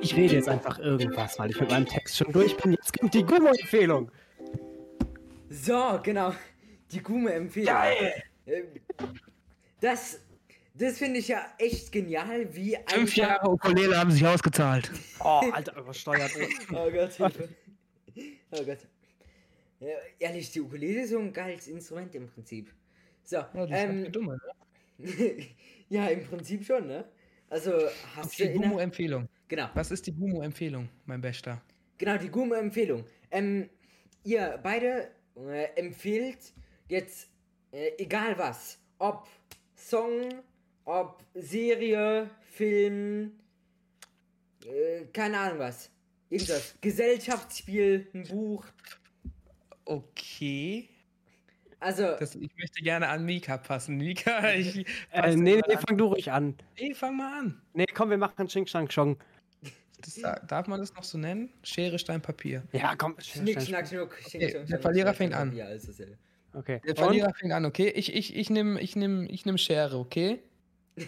[0.01, 2.71] Ich rede jetzt einfach irgendwas, weil ich mit meinem Text schon durch bin.
[2.71, 4.09] Jetzt kommt die Gummo-Empfehlung.
[5.63, 6.33] So, genau.
[6.91, 7.73] Die Gume-Empfehlung.
[7.73, 8.23] Geil!
[9.81, 10.19] Das,
[10.73, 14.91] das finde ich ja echt genial, wie Fünf Jahre Ukulele haben sich ausgezahlt.
[15.19, 16.31] Oh, Alter, übersteuert.
[16.71, 17.49] Oh Gott, Hilfe.
[18.51, 18.79] Oh Gott.
[19.79, 19.89] Ja,
[20.19, 22.73] ehrlich, die Ukulele ist so ein geiles Instrument im Prinzip.
[23.23, 24.39] So, Ja, das ist ähm, ähm, dumme,
[24.97, 25.07] ne?
[25.89, 27.05] ja, im Prinzip schon, ne?
[27.49, 27.73] Also,
[28.15, 29.29] hast Okay, du in der, Gumu-Empfehlung.
[29.47, 31.61] Genau, Was ist die Gumu-Empfehlung, mein Bester?
[31.97, 33.05] genau, die Gume-Empfehlung.
[33.31, 33.69] Ähm,
[34.23, 35.11] ihr beide
[35.45, 36.53] äh, empfiehlt
[36.87, 37.29] jetzt,
[37.71, 39.27] äh, egal was, ob
[39.75, 40.43] Song,
[40.85, 43.33] ob Serie, Film,
[44.65, 45.91] äh, keine Ahnung was.
[46.29, 46.75] Irgendwas.
[46.81, 48.65] Gesellschaftsspiel, ein Buch.
[49.85, 50.89] Okay.
[51.79, 53.97] Also, Das, ich möchte gerne an Mika passen.
[53.97, 54.85] Mika, ich.
[55.11, 56.55] Äh, nee, nee, fang du ruhig an.
[56.79, 57.61] Nee, fang mal an.
[57.73, 59.17] Nee, komm, wir machen Ching Chang Chong.
[59.99, 60.15] Das,
[60.47, 61.51] darf man das noch so nennen?
[61.63, 62.63] Schere, Stein, Papier.
[62.71, 63.15] Ja, komm.
[63.19, 64.15] Schnick, schnack, schnuck.
[64.21, 65.55] Schnick, Okay, der Verlierer fängt an.
[65.55, 66.17] Ja, ist dasselbe.
[66.53, 66.81] Okay.
[66.85, 66.95] Der?
[66.95, 67.89] Verlierer fängt an, okay?
[67.89, 70.39] Ich, ich, ich nehme ich nehm, ich nehm Schere, okay?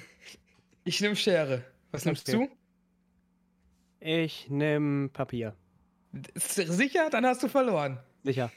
[0.86, 1.66] Ich nehme Schere.
[1.92, 2.50] Was nimmst Okay.
[2.50, 4.06] du?
[4.06, 5.56] Ich nehm Papier.
[6.36, 7.10] Sicher?
[7.12, 8.00] Dann hast du verloren.
[8.24, 8.52] Sicher.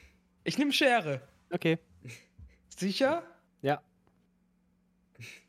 [0.45, 1.21] Ich nehme Schere.
[1.51, 1.79] Okay.
[2.75, 3.23] Sicher?
[3.61, 3.83] Ja.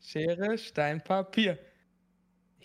[0.02, 1.58] Schere, Stein, Papier.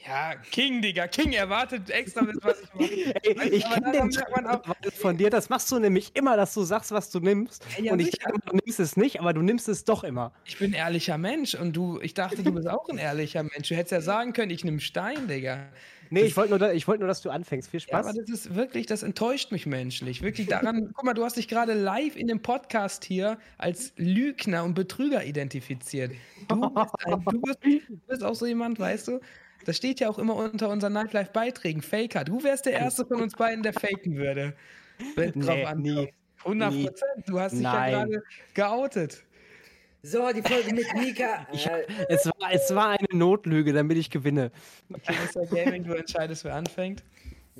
[0.07, 1.07] Ja, King, Digga.
[1.07, 2.83] King erwartet extra, was ich mache.
[3.23, 5.29] Ey, ich kenne den auch- von dir.
[5.29, 7.65] Das machst du nämlich immer, dass du sagst, was du nimmst.
[7.81, 10.31] Ja, und ich denke, du nimmst es nicht, aber du nimmst es doch immer.
[10.45, 13.67] Ich bin ein ehrlicher Mensch und du, ich dachte, du bist auch ein ehrlicher Mensch.
[13.67, 15.67] Du hättest ja sagen können, ich nehme Stein, Digga.
[16.11, 17.69] Nee, ich wollte nur, ich wollt nur, dass du anfängst.
[17.69, 18.07] Viel Ja, Spaß.
[18.07, 20.21] aber das ist wirklich, das enttäuscht mich menschlich.
[20.23, 24.63] Wirklich daran, guck mal, du hast dich gerade live in dem Podcast hier als Lügner
[24.63, 26.13] und Betrüger identifiziert.
[26.47, 29.19] Du bist, ein, du bist, du bist auch so jemand, weißt du?
[29.65, 31.81] Das steht ja auch immer unter unseren Nightlife-Beiträgen.
[31.81, 32.23] Faker.
[32.23, 34.53] Du wärst der Erste von uns beiden, der faken würde.
[35.15, 35.81] Wenn Nee, drauf ankommt.
[35.83, 36.13] nie.
[36.43, 36.85] 100 Nie.
[36.85, 37.23] Prozent.
[37.27, 37.91] Du hast dich Nein.
[37.91, 39.23] ja gerade geoutet.
[40.01, 41.45] So, die Folge mit Mika.
[41.53, 44.51] Äh, es, war, es war eine Notlüge, damit ich gewinne.
[44.93, 45.45] Okay, Mr.
[45.47, 47.03] Gaming, du entscheidest, wer anfängt.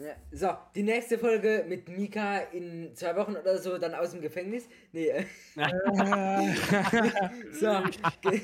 [0.02, 4.22] Ja, so, die nächste Folge mit Mika in zwei Wochen oder so, dann aus dem
[4.22, 4.68] Gefängnis.
[4.92, 5.26] Nee, äh,
[7.52, 7.84] so.
[8.22, 8.42] Ge-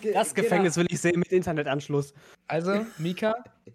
[0.00, 2.14] ge- Das Gefängnis will ich sehen mit Internetanschluss.
[2.46, 3.34] Also, Mika.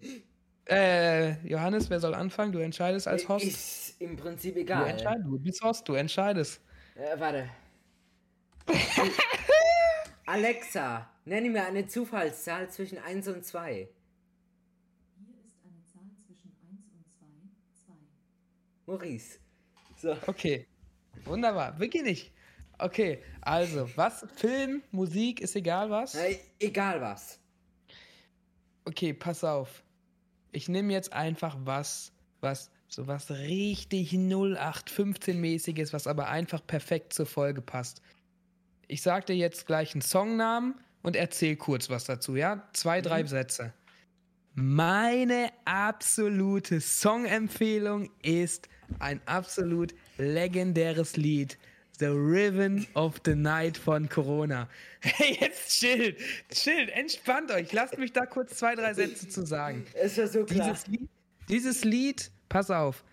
[0.66, 2.50] Äh, Johannes, wer soll anfangen?
[2.50, 3.34] Du entscheidest als Genau.
[3.34, 3.44] Host.
[3.44, 4.88] Ist im Prinzip Du egal.
[4.88, 6.58] entscheidest, du bist Host, du entscheidest.
[6.94, 7.50] Äh, warte.
[10.26, 13.74] Alexa, nenne mir eine Zufallszahl zwischen 1 und 2.
[13.74, 13.90] Hier ist
[15.66, 17.26] eine Zahl zwischen 1 und 2,
[17.84, 17.92] 2.
[18.86, 19.38] Maurice.
[19.96, 20.16] So.
[20.26, 20.66] Okay.
[21.24, 21.72] Wunderbar.
[21.72, 22.32] Beginn ich.
[22.78, 24.26] Okay, also, was?
[24.34, 26.14] Film, Musik, ist egal was?
[26.16, 27.38] Äh, egal was.
[28.84, 29.84] Okay, pass auf.
[30.52, 37.26] Ich nehme jetzt einfach was, was So was richtig 0815-mäßiges, was aber einfach perfekt zur
[37.26, 38.02] Folge passt.
[38.86, 42.68] Ich sag dir jetzt gleich einen Songnamen und erzähl kurz was dazu, ja?
[42.72, 43.72] Zwei, drei Sätze.
[44.54, 48.68] Meine absolute Songempfehlung ist
[48.98, 51.58] ein absolut legendäres Lied.
[52.00, 54.68] The Riven of the Night von Corona.
[55.00, 56.16] Hey, jetzt chillt,
[56.50, 57.72] chillt, entspannt euch.
[57.72, 59.86] Lasst mich da kurz zwei, drei Sätze zu sagen.
[60.02, 60.70] Ist ja so klar.
[60.72, 61.08] Dieses Lied,
[61.48, 63.04] dieses Lied, pass auf,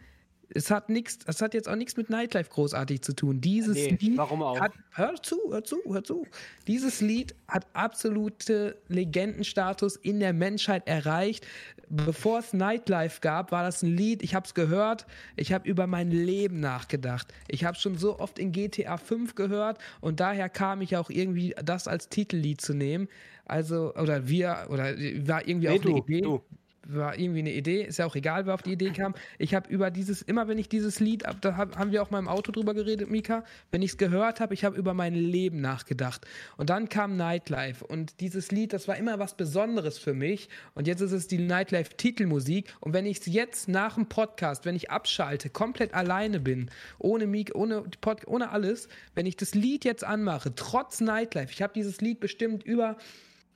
[0.54, 3.40] es hat nichts, es hat jetzt auch nichts mit Nightlife großartig zu tun.
[3.40, 4.60] Dieses Nee, Lied warum auch?
[4.60, 6.26] hat, hör zu, hör zu, hör zu.
[6.68, 11.46] Dieses Lied hat absolute Legendenstatus in der Menschheit erreicht.
[11.94, 15.88] Bevor es Nightlife gab, war das ein Lied, ich habe es gehört, ich habe über
[15.88, 17.34] mein Leben nachgedacht.
[17.50, 21.54] Ich habe schon so oft in GTA 5 gehört und daher kam ich auch irgendwie,
[21.62, 23.10] das als Titellied zu nehmen.
[23.44, 24.96] Also, oder wir, oder
[25.28, 26.42] war irgendwie Nee, auch eine du, Idee du.
[26.88, 29.14] War irgendwie eine Idee, ist ja auch egal, wer auf die Idee kam.
[29.38, 32.20] Ich habe über dieses, immer wenn ich dieses Lied, da hab, haben wir auch mal
[32.20, 35.62] im Auto drüber geredet, Mika, wenn ich es gehört habe, ich habe über mein Leben
[35.62, 36.26] nachgedacht.
[36.58, 40.50] Und dann kam Nightlife und dieses Lied, das war immer was Besonderes für mich.
[40.74, 42.74] Und jetzt ist es die Nightlife-Titelmusik.
[42.80, 47.28] Und wenn ich es jetzt nach dem Podcast, wenn ich abschalte, komplett alleine bin, ohne
[47.28, 51.74] Mika, ohne, Pod, ohne alles, wenn ich das Lied jetzt anmache, trotz Nightlife, ich habe
[51.74, 52.98] dieses Lied bestimmt über,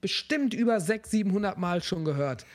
[0.01, 2.45] bestimmt über 600, 700 Mal schon gehört.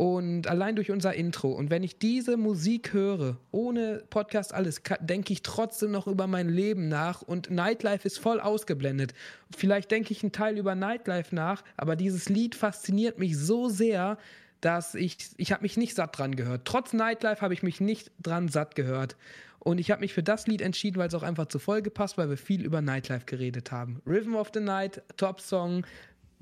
[0.00, 1.52] Und allein durch unser Intro.
[1.52, 6.48] Und wenn ich diese Musik höre, ohne Podcast alles, denke ich trotzdem noch über mein
[6.48, 7.20] Leben nach.
[7.20, 9.12] Und Nightlife ist voll ausgeblendet.
[9.54, 14.16] Vielleicht denke ich einen Teil über Nightlife nach, aber dieses Lied fasziniert mich so sehr,
[14.62, 16.64] dass ich, ich habe mich nicht satt dran gehört.
[16.64, 19.18] Trotz Nightlife habe ich mich nicht dran satt gehört.
[19.58, 22.16] Und ich habe mich für das Lied entschieden, weil es auch einfach zur Folge passt,
[22.16, 24.00] weil wir viel über Nightlife geredet haben.
[24.06, 25.84] Rhythm of the Night, Top-Song,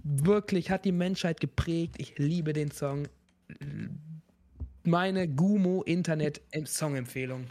[0.04, 1.96] wirklich hat die Menschheit geprägt.
[1.98, 3.08] Ich liebe den Song.
[4.84, 7.46] Meine Gumo Internet Song-Empfehlung.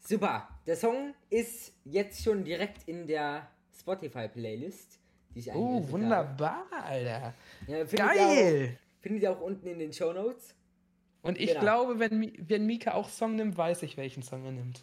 [0.00, 0.48] Super.
[0.66, 3.48] Der Song ist jetzt schon direkt in der
[3.78, 4.98] Spotify-Playlist,
[5.34, 7.20] die ich Oh, wunderbar, Alter.
[7.20, 7.34] Habe.
[7.66, 8.76] Ja, findet Ihr Geil!
[8.78, 10.54] auch, findet ihr auch unten in den Show Notes.
[11.22, 11.60] Und ich Genau.
[11.60, 14.82] glaube, wenn, wenn Mika auch Song nimmt, weiß ich, welchen Song er nimmt.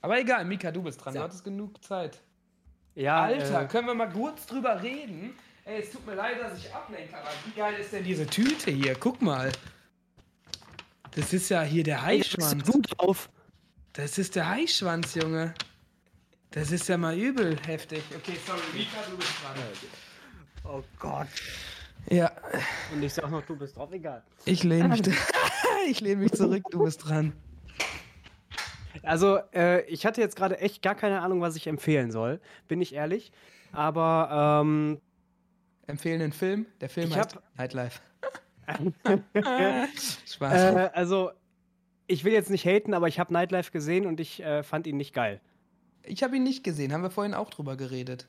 [0.00, 1.12] Aber egal, Mika, du bist dran.
[1.12, 1.18] So.
[1.18, 2.20] Du hattest genug Zeit.
[2.94, 5.34] Ja, Alter, äh, können wir mal kurz drüber reden?
[5.64, 8.70] Ey, es tut mir leid, dass ich ablenke, aber wie geil ist denn diese Tüte
[8.70, 8.94] hier?
[8.94, 9.52] Guck mal.
[11.12, 12.00] Das ist ja hier der
[12.64, 13.28] gut drauf.
[13.92, 15.54] Das ist der Heißschwanz, Junge.
[16.52, 18.02] Das ist ja mal übel heftig.
[18.16, 19.54] Okay, sorry, Mika, du bist dran.
[20.64, 21.28] Oh Gott.
[22.08, 22.32] Ja,
[22.92, 24.22] Und ich sag noch, du bist drauf, egal.
[24.44, 25.02] ich lehne mich,
[25.88, 27.32] ich lehne mich zurück, du bist dran.
[29.02, 32.80] Also, äh, ich hatte jetzt gerade echt gar keine Ahnung, was ich empfehlen soll, bin
[32.80, 33.32] ich ehrlich.
[33.72, 35.00] Aber, ähm,
[35.86, 36.66] Empfehlen einen Film?
[36.80, 38.00] Der Film Ich heißt hab- Nightlife.
[39.34, 39.86] äh,
[40.26, 40.90] Spaß.
[40.94, 41.30] also,
[42.06, 44.96] ich will jetzt nicht haten, aber ich habe Nightlife gesehen und ich äh, fand ihn
[44.96, 45.40] nicht geil.
[46.04, 48.28] ich habe ihn nicht gesehen, haben wir vorhin auch drüber geredet.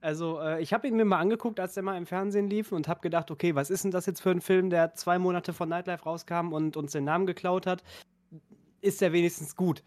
[0.00, 2.88] Also, äh, ich habe ihn mir mal angeguckt, als der mal im Fernsehen lief und
[2.88, 5.68] habe gedacht, okay, was ist denn das jetzt für ein Film, der zwei Monate von
[5.68, 7.82] Nightlife rauskam und uns den Namen geklaut hat?
[8.80, 9.82] Ist der wenigstens gut?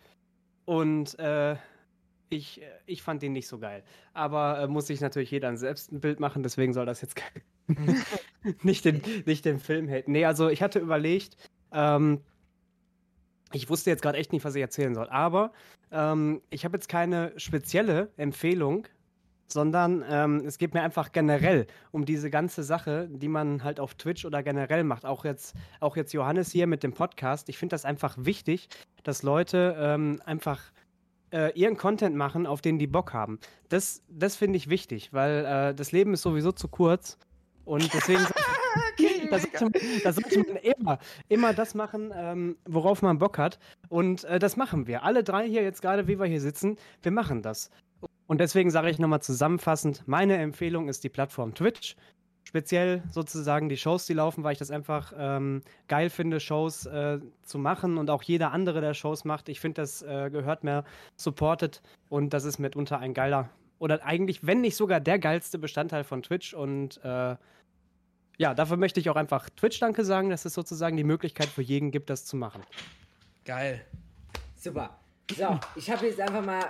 [0.66, 1.56] Und äh,
[2.30, 3.84] ich, äh, ich fand ihn nicht so geil.
[4.14, 7.22] Aber äh, muss sich natürlich jeder selbst ein Bild machen, deswegen soll das jetzt
[8.64, 10.12] nicht, den, nicht den Film haten.
[10.12, 11.38] Nee, also ich hatte überlegt,
[11.72, 12.22] ähm,
[13.54, 15.52] ich wusste jetzt gerade echt nicht, was ich erzählen soll, aber
[15.92, 18.88] ähm, ich habe jetzt keine spezielle Empfehlung,
[19.48, 23.96] sondern ähm, es geht mir einfach generell um diese ganze Sache, die man halt auf
[23.96, 25.06] Twitch oder generell macht.
[25.06, 27.48] Auch jetzt, auch jetzt Johannes hier mit dem Podcast.
[27.48, 28.68] Ich finde das einfach wichtig,
[29.04, 30.62] dass Leute ähm, einfach
[31.32, 33.40] äh, ihren Content machen, auf den die Bock haben.
[33.70, 37.18] Das, das finde ich wichtig, weil äh, das Leben ist sowieso zu kurz.
[37.66, 38.26] Und deswegen
[39.30, 39.74] da sollte man,
[40.04, 43.60] da sollte man immer, immer das machen, ähm, worauf man Bock hat.
[43.90, 45.04] Und äh, das machen wir.
[45.04, 47.70] Alle drei hier jetzt gerade, wie wir hier sitzen, wir machen das.
[48.28, 51.96] Und deswegen sage ich nochmal zusammenfassend, meine Empfehlung ist die Plattform Twitch.
[52.48, 57.20] Speziell sozusagen die Shows, die laufen, weil ich das einfach ähm, geil finde, Shows äh,
[57.42, 59.50] zu machen und auch jeder andere, der Shows macht.
[59.50, 60.86] Ich finde, das äh, gehört mir
[61.18, 66.06] supported und das ist mitunter ein geiler oder eigentlich, wenn nicht sogar der geilste Bestandteil
[66.06, 67.36] von Twitch und äh,
[68.38, 71.62] ja, dafür möchte ich auch einfach Twitch Danke sagen, dass es sozusagen die Möglichkeit für
[71.62, 72.64] jeden gibt, das zu machen.
[73.44, 73.82] Geil.
[74.56, 74.98] Super.
[75.36, 76.64] So, ich habe jetzt einfach mal.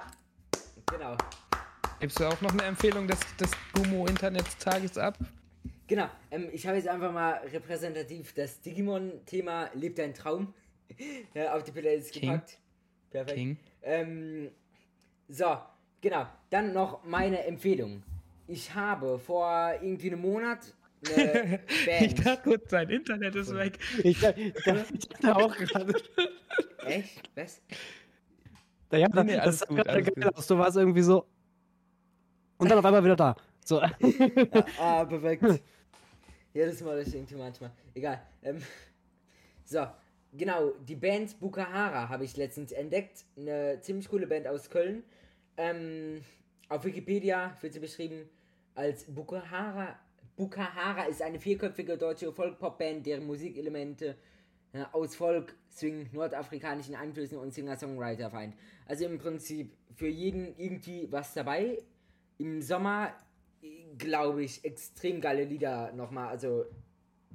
[0.91, 1.15] Genau.
[1.99, 5.19] Gibst du auch noch eine Empfehlung des, des Gumo-Internet-Tages ab?
[5.87, 6.09] Genau.
[6.31, 10.53] Ähm, ich habe jetzt einfach mal repräsentativ das Digimon-Thema Lebt dein Traum
[11.33, 12.29] ja, auf die Playlist King.
[12.31, 12.59] gepackt.
[13.09, 13.37] Perfekt.
[13.37, 13.57] King.
[13.83, 14.51] Ähm,
[15.29, 15.57] so,
[16.01, 16.27] genau.
[16.49, 18.03] Dann noch meine Empfehlung.
[18.47, 20.73] Ich habe vor irgendwie einem Monat
[21.15, 21.85] eine Ich
[22.15, 22.25] Band.
[22.25, 23.77] dachte kurz, sein Internet ist Und- weg.
[23.99, 24.55] Ich, ich,
[24.93, 25.93] ich dachte auch gerade.
[26.85, 27.29] Echt?
[27.35, 27.61] Was?
[28.91, 30.35] Ja, Nee, nee, das alles sah gut, gerade alles geil gut.
[30.35, 30.47] aus.
[30.47, 31.25] Du warst irgendwie so.
[32.57, 33.35] Und dann auf einmal wieder da.
[33.65, 33.81] So.
[33.81, 33.91] Ja,
[34.79, 35.43] ah, perfekt.
[36.57, 37.69] Jedes Mal, das irgendwie manchmal.
[37.93, 38.19] Egal.
[38.41, 38.59] Ähm,
[39.63, 39.85] so,
[40.33, 43.25] genau, die Band Bukahara habe ich letztens entdeckt.
[43.37, 45.03] Eine ziemlich coole Band aus Köln.
[45.55, 46.23] Ähm,
[46.67, 48.27] auf Wikipedia wird sie beschrieben
[48.73, 49.99] als Bukahara.
[50.35, 54.15] Bukahara ist eine vierköpfige deutsche Folk-Pop-Band, deren Musikelemente
[54.73, 58.55] äh, aus Folk, Swing, nordafrikanischen Einflüssen und Singer-Songwriter vereint.
[58.87, 61.77] Also im Prinzip für jeden irgendwie was dabei.
[62.39, 63.13] Im Sommer,
[63.97, 66.29] glaube ich, extrem geile Lieder nochmal.
[66.29, 66.65] Also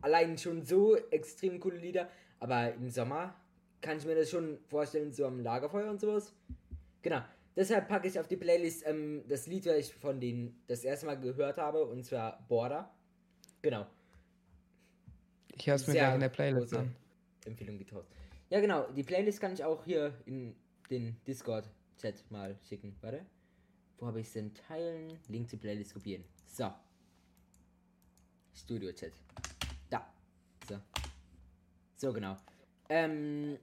[0.00, 2.08] allein schon so extrem coole Lieder.
[2.40, 3.34] Aber im Sommer
[3.80, 6.34] kann ich mir das schon vorstellen, so am Lagerfeuer und sowas.
[7.02, 7.22] Genau.
[7.54, 11.06] Deshalb packe ich auf die Playlist ähm, das Lied, das ich von denen das erste
[11.06, 12.90] Mal gehört habe, und zwar Border.
[13.60, 13.86] Genau.
[15.54, 16.96] Ich höre es mir gleich in der Playlist an.
[17.44, 18.08] Empfehlung getauscht.
[18.48, 18.86] Ja, genau.
[18.92, 20.54] Die Playlist kann ich auch hier in
[20.90, 22.96] den Discord-Chat mal schicken.
[23.00, 23.26] Warte.
[24.02, 24.52] Wo habe ich es denn?
[24.52, 25.16] Teilen.
[25.28, 26.24] Link zur Playlist kopieren.
[26.44, 26.72] So.
[28.52, 29.12] Studio-Chat.
[29.90, 30.12] Da.
[30.68, 30.76] So.
[31.94, 32.36] So, genau.
[32.88, 33.58] Ähm.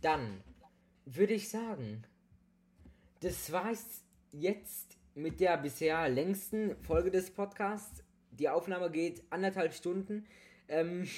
[0.00, 0.40] Dann
[1.04, 2.04] würde ich sagen,
[3.22, 8.04] das war's jetzt mit der bisher längsten Folge des Podcasts.
[8.30, 10.28] Die Aufnahme geht anderthalb Stunden.
[10.68, 11.08] Ähm.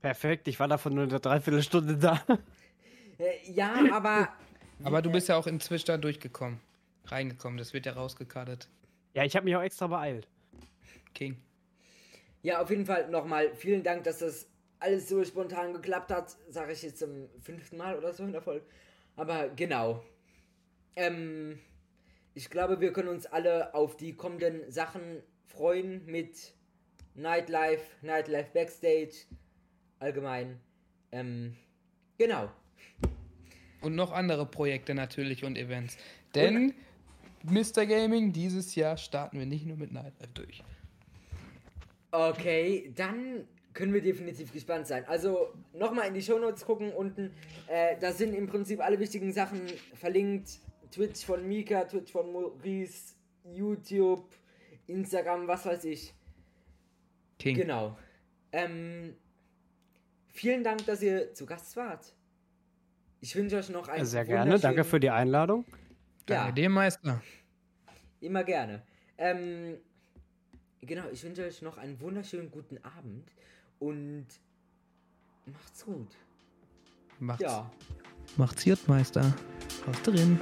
[0.00, 2.20] Perfekt, ich war davon nur eine Dreiviertelstunde da.
[3.18, 4.30] Äh, ja, aber
[4.82, 6.58] Aber du bist ja auch inzwischen da durchgekommen.
[7.10, 8.68] Reingekommen, das wird ja rausgekartet.
[9.14, 10.28] Ja, ich habe mich auch extra beeilt.
[11.14, 11.36] King.
[12.42, 14.46] ja, auf jeden Fall nochmal vielen Dank, dass das
[14.78, 16.36] alles so spontan geklappt hat.
[16.48, 18.64] Sage ich jetzt zum fünften Mal oder so in der Folge.
[19.16, 20.02] Aber genau.
[20.96, 21.58] Ähm,
[22.34, 26.54] ich glaube, wir können uns alle auf die kommenden Sachen freuen mit
[27.14, 29.26] Nightlife, Nightlife Backstage,
[29.98, 30.60] allgemein.
[31.12, 31.56] Ähm,
[32.18, 32.50] genau.
[33.80, 35.96] Und noch andere Projekte natürlich und Events.
[36.34, 36.74] Denn
[37.42, 37.86] Mr.
[37.86, 40.62] Gaming, dieses Jahr starten wir nicht nur mit Nightlife durch.
[42.12, 45.04] Okay, dann können wir definitiv gespannt sein.
[45.06, 47.32] Also nochmal in die Shownotes gucken unten.
[47.68, 49.60] Äh, da sind im Prinzip alle wichtigen Sachen
[49.94, 50.58] verlinkt.
[50.90, 53.14] Twitch von Mika, Twitch von Maurice,
[53.44, 54.24] YouTube,
[54.86, 56.12] Instagram, was weiß ich.
[57.38, 57.56] King.
[57.56, 57.96] Genau.
[58.52, 59.14] Ähm,
[60.28, 62.12] vielen Dank, dass ihr zu Gast wart.
[63.20, 65.64] Ich wünsche euch noch einen Sehr gerne, danke für die Einladung.
[66.30, 66.52] Danke Ja.
[66.52, 67.20] dir, Meister.
[68.20, 68.82] Immer gerne.
[69.18, 69.76] Ähm,
[70.80, 73.28] genau, ich wünsche euch noch einen wunderschönen guten Abend
[73.80, 74.26] und
[75.46, 76.16] macht's gut.
[77.18, 77.70] Macht's, Ja.
[78.36, 79.34] macht's Meister.
[79.86, 80.38] Haust drin.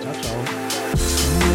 [0.00, 1.53] Ciao, ciao.